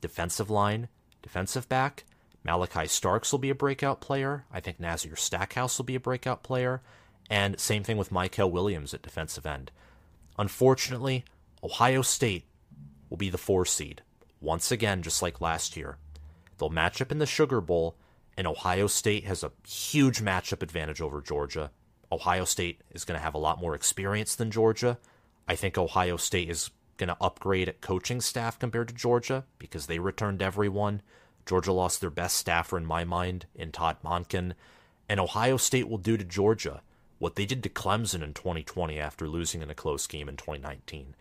[0.00, 0.88] defensive line,
[1.22, 2.04] defensive back,
[2.44, 4.44] Malachi Starks will be a breakout player.
[4.52, 6.82] I think Nazir Stackhouse will be a breakout player.
[7.30, 9.70] And same thing with Michael Williams at defensive end.
[10.38, 11.24] Unfortunately,
[11.62, 12.44] Ohio State
[13.08, 14.02] will be the four seed.
[14.40, 15.98] Once again, just like last year.
[16.58, 17.96] They'll match up in the Sugar Bowl,
[18.36, 21.70] and Ohio State has a huge matchup advantage over Georgia.
[22.10, 24.98] Ohio State is going to have a lot more experience than Georgia.
[25.46, 29.86] I think Ohio State is going to upgrade at coaching staff compared to Georgia because
[29.86, 31.02] they returned everyone.
[31.46, 34.52] Georgia lost their best staffer in my mind in Todd Monken,
[35.08, 36.82] and Ohio State will do to Georgia
[37.22, 41.14] what they did to Clemson in 2020 after losing in a close game in 2019.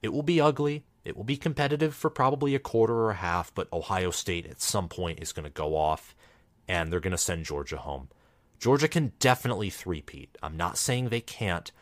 [0.00, 0.84] It will be ugly.
[1.04, 4.60] It will be competitive for probably a quarter or a half, but Ohio State at
[4.60, 6.14] some point is going to go off
[6.68, 8.06] and they're going to send Georgia home.
[8.60, 10.38] Georgia can definitely three-peat.
[10.40, 11.72] I'm not saying they can't.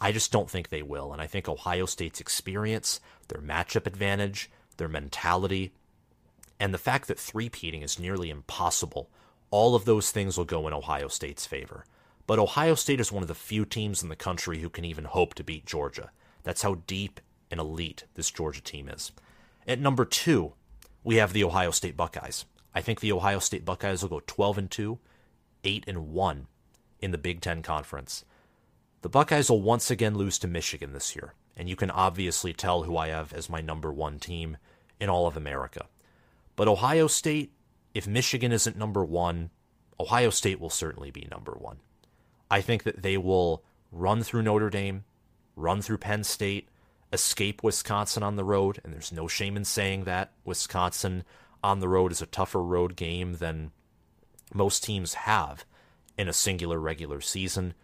[0.00, 1.12] I just don't think they will.
[1.12, 5.74] And I think Ohio State's experience, their matchup advantage, their mentality,
[6.58, 9.10] and the fact that three-peating is nearly impossible,
[9.50, 11.84] all of those things will go in Ohio State's favor.
[12.26, 15.04] But Ohio State is one of the few teams in the country who can even
[15.04, 16.10] hope to beat Georgia.
[16.42, 17.20] That's how deep
[17.50, 19.12] and elite this Georgia team is.
[19.66, 20.54] At number two,
[21.04, 22.44] we have the Ohio State Buckeyes.
[22.74, 24.98] I think the Ohio State Buckeyes will go 12 and 2,
[25.64, 26.46] 8 and 1
[27.00, 28.24] in the Big 10 conference.
[29.02, 32.82] The Buckeyes will once again lose to Michigan this year, and you can obviously tell
[32.82, 34.56] who I have as my number 1 team
[34.98, 35.86] in all of America.
[36.56, 37.52] But Ohio State,
[37.94, 39.50] if Michigan isn't number one,
[40.00, 41.78] Ohio State will certainly be number one.
[42.50, 45.04] I think that they will run through Notre Dame,
[45.54, 46.68] run through Penn State,
[47.12, 50.32] escape Wisconsin on the road, and there's no shame in saying that.
[50.44, 51.24] Wisconsin
[51.62, 53.70] on the road is a tougher road game than
[54.54, 55.64] most teams have
[56.16, 57.74] in a singular regular season.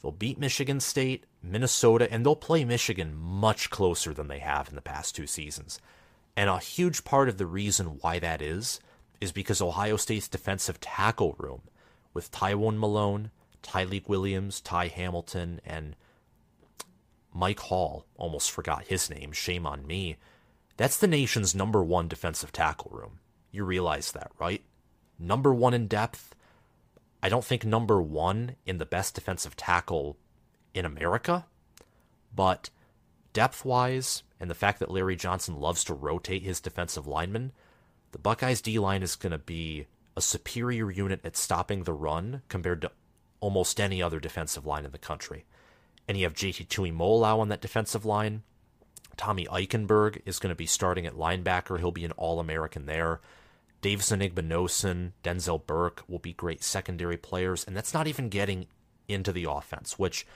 [0.00, 4.76] They'll beat Michigan State, Minnesota, and they'll play Michigan much closer than they have in
[4.76, 5.80] the past two seasons.
[6.36, 8.80] And a huge part of the reason why that is,
[9.20, 11.62] is because Ohio State's defensive tackle room,
[12.14, 13.32] with Tywone Malone,
[13.62, 15.96] Tyleik Williams, Ty Hamilton, and
[17.32, 20.16] Mike Hall, almost forgot his name, shame on me.
[20.76, 23.20] That's the nation's number one defensive tackle room.
[23.50, 24.62] You realize that, right?
[25.18, 26.34] Number one in depth,
[27.22, 30.16] I don't think number one in the best defensive tackle
[30.74, 31.46] in America,
[32.34, 32.70] but
[33.32, 37.52] depth wise, and the fact that Larry Johnson loves to rotate his defensive linemen,
[38.12, 39.86] the Buckeyes D line is going to be
[40.16, 42.90] a superior unit at stopping the run compared to
[43.40, 45.44] almost any other defensive line in the country.
[46.06, 48.42] And you have JT Tuimoloau on that defensive line.
[49.16, 51.78] Tommy Eichenberg is going to be starting at linebacker.
[51.78, 53.20] He'll be an All American there.
[53.80, 58.66] Davison Igbinosun, Denzel Burke will be great secondary players, and that's not even getting
[59.06, 60.26] into the offense, which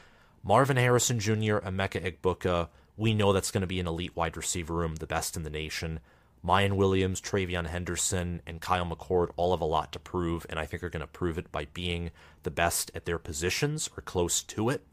[0.44, 4.74] Marvin Harrison Jr., Emeka Egbuka, we know that's going to be an elite wide receiver
[4.74, 6.00] room, the best in the nation.
[6.44, 10.66] Miyan Williams, TreVeyon Henderson, and Kyle McCord all have a lot to prove, and I
[10.66, 12.10] think are going to prove it by being
[12.42, 14.84] the best at their positions or close to it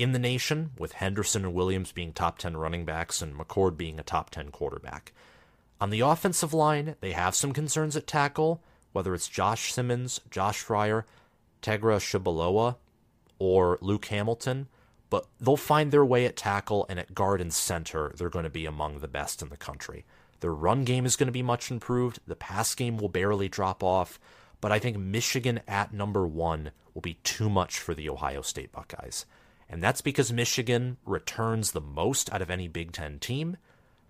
[0.00, 4.00] in the nation, with Henderson and Williams being top 10 running backs and McCord being
[4.00, 5.12] a top 10 quarterback.
[5.80, 8.62] On the offensive line, they have some concerns at tackle,
[8.92, 11.04] whether it's Josh Simmons, Josh Fryar,
[11.62, 12.76] Tegra Tshabola,
[13.38, 14.68] or Luke Hamilton,
[15.10, 18.50] but they'll find their way at tackle and at guard and center, they're going to
[18.50, 20.04] be among the best in the country.
[20.40, 22.20] Their run game is going to be much improved.
[22.26, 24.18] The pass game will barely drop off,
[24.60, 28.72] but I think Michigan at number one will be too much for the Ohio State
[28.72, 29.26] Buckeyes.
[29.68, 33.56] And that's because Michigan returns the most out of any Big Ten team.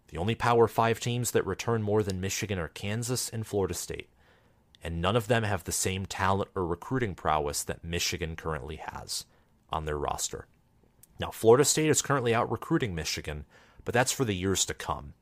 [0.09, 4.09] The only Power 5 teams that return more than Michigan are Kansas and Florida State,
[4.83, 9.26] and none of them have the same talent or recruiting prowess that Michigan currently has
[9.70, 10.47] on their roster.
[11.20, 13.45] Now, Florida State is currently out recruiting Michigan,
[13.85, 15.12] but that's for the years to come.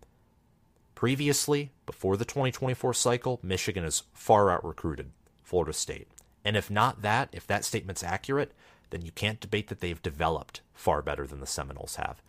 [0.98, 5.12] Previously, before the 2024 cycle, Michigan has far out recruited
[5.44, 6.08] Florida State.
[6.44, 8.50] And if not that, if that statement's accurate,
[8.90, 12.20] then you can't debate that they've developed far better than the Seminoles have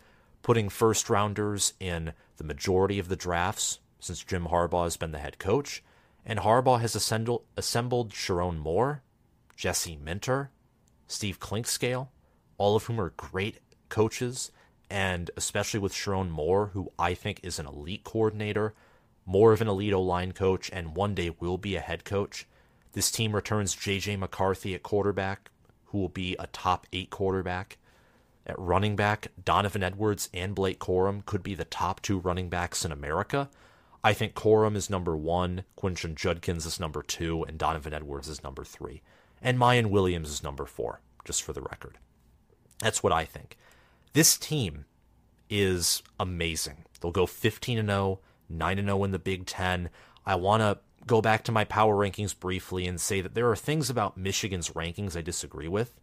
[0.44, 5.18] putting first rounders in the majority of the drafts since Jim Harbaugh has been the
[5.18, 5.84] head coach.
[6.24, 9.02] And Harbaugh has assembled, assembled Sherrone Moore,
[9.56, 10.52] Jesse Minter,
[11.08, 12.10] Steve Clinkscale,
[12.60, 14.52] all of whom are great coaches,
[14.90, 18.74] and especially with Sherrone Moore, who I think is an elite coordinator,
[19.26, 22.48] more of an elite O line coach, and one day will be a head coach.
[22.94, 24.18] This team returns J.J.
[24.18, 25.52] McCarthy at quarterback,
[25.86, 27.78] who will be a top eight quarterback.
[28.46, 32.84] At running back, Donovan Edwards and Blake Corum could be the top two running backs
[32.84, 33.50] in America.
[34.04, 38.44] I think Corum is number one, Quinshon Judkins is number two, and Donovan Edwards is
[38.44, 39.02] number three.
[39.42, 42.00] And Miyan Williams is number four, just for the record.
[42.80, 43.58] That's what I think.
[44.14, 44.86] This team
[45.50, 46.86] is amazing.
[47.00, 49.90] They'll go 15 and 0, 9 0 in the Big Ten.
[50.26, 53.56] I want to go back to my power rankings briefly and say that there are
[53.56, 56.00] things about Michigan's rankings I disagree with.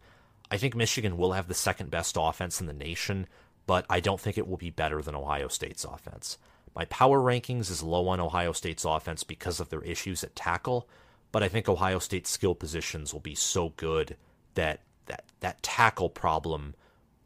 [0.50, 3.26] I think Michigan will have the second best offense in the nation,
[3.66, 6.38] but I don't think it will be better than Ohio State's offense.
[6.74, 10.88] My power rankings is low on Ohio State's offense because of their issues at tackle,
[11.32, 14.16] but I think Ohio State's skill positions will be so good
[14.54, 16.74] that that that tackle problem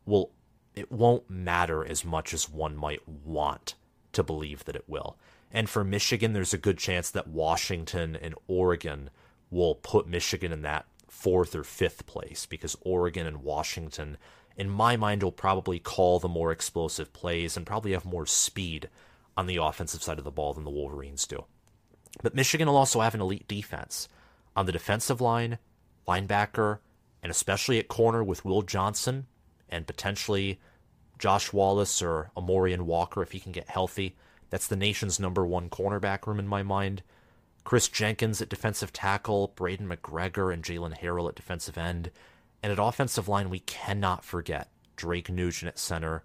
[0.06, 0.30] will
[0.80, 3.74] it won't matter as much as one might want
[4.12, 5.16] to believe that it will.
[5.52, 9.10] And for Michigan, there's a good chance that Washington and Oregon
[9.50, 14.16] will put Michigan in that fourth or fifth place because Oregon and Washington,
[14.56, 18.88] in my mind, will probably call the more explosive plays and probably have more speed
[19.36, 21.44] on the offensive side of the ball than the Wolverines do.
[22.22, 24.08] But Michigan will also have an elite defense.
[24.56, 25.58] On the defensive line,
[26.08, 26.78] linebacker,
[27.22, 29.26] and especially at corner with Will Johnson
[29.68, 30.58] and potentially
[31.20, 34.16] Josh Wallace or Amorion Walker if he can get healthy.
[34.48, 37.02] That's the nation's number one cornerback room in my mind.
[37.62, 42.10] Chris Jenkins at defensive tackle, Braiden McGregor and Jaylen Harrell at defensive end.
[42.62, 46.24] And at offensive line, we cannot forget Drake Nugent at center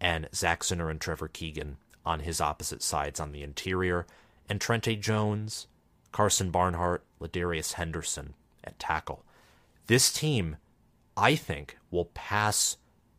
[0.00, 4.06] and Zak Zinter and Trevor Keegan on his opposite sides on the interior,
[4.48, 5.66] and Trente Jones,
[6.12, 9.24] Karsen Barnhart, Ladarius Henderson at tackle.
[9.88, 10.56] This team,
[11.16, 12.76] I think, will pass,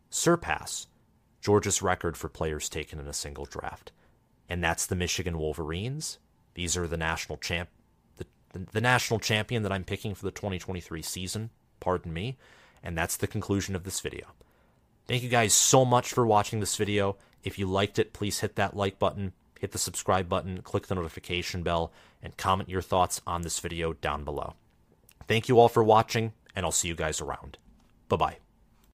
[0.08, 0.86] surpass
[1.48, 3.90] Georgia's record for players taken in a single draft.
[4.48, 6.18] And that's the Michigan Wolverines
[6.58, 7.68] these are the national champ,
[8.16, 11.50] the the, the national champion that I'm picking for the 2023 season.
[11.78, 12.36] Pardon me.
[12.82, 14.26] And that's the conclusion of this video.
[15.06, 17.16] Thank you guys so much for watching this video.
[17.44, 20.96] If you liked it, please hit that like button, hit the subscribe button, click the
[20.96, 24.54] notification bell, and comment your thoughts on this video down below.
[25.28, 27.56] Thank you all for watching, and I'll see you guys around.
[28.08, 28.47] Bye bye.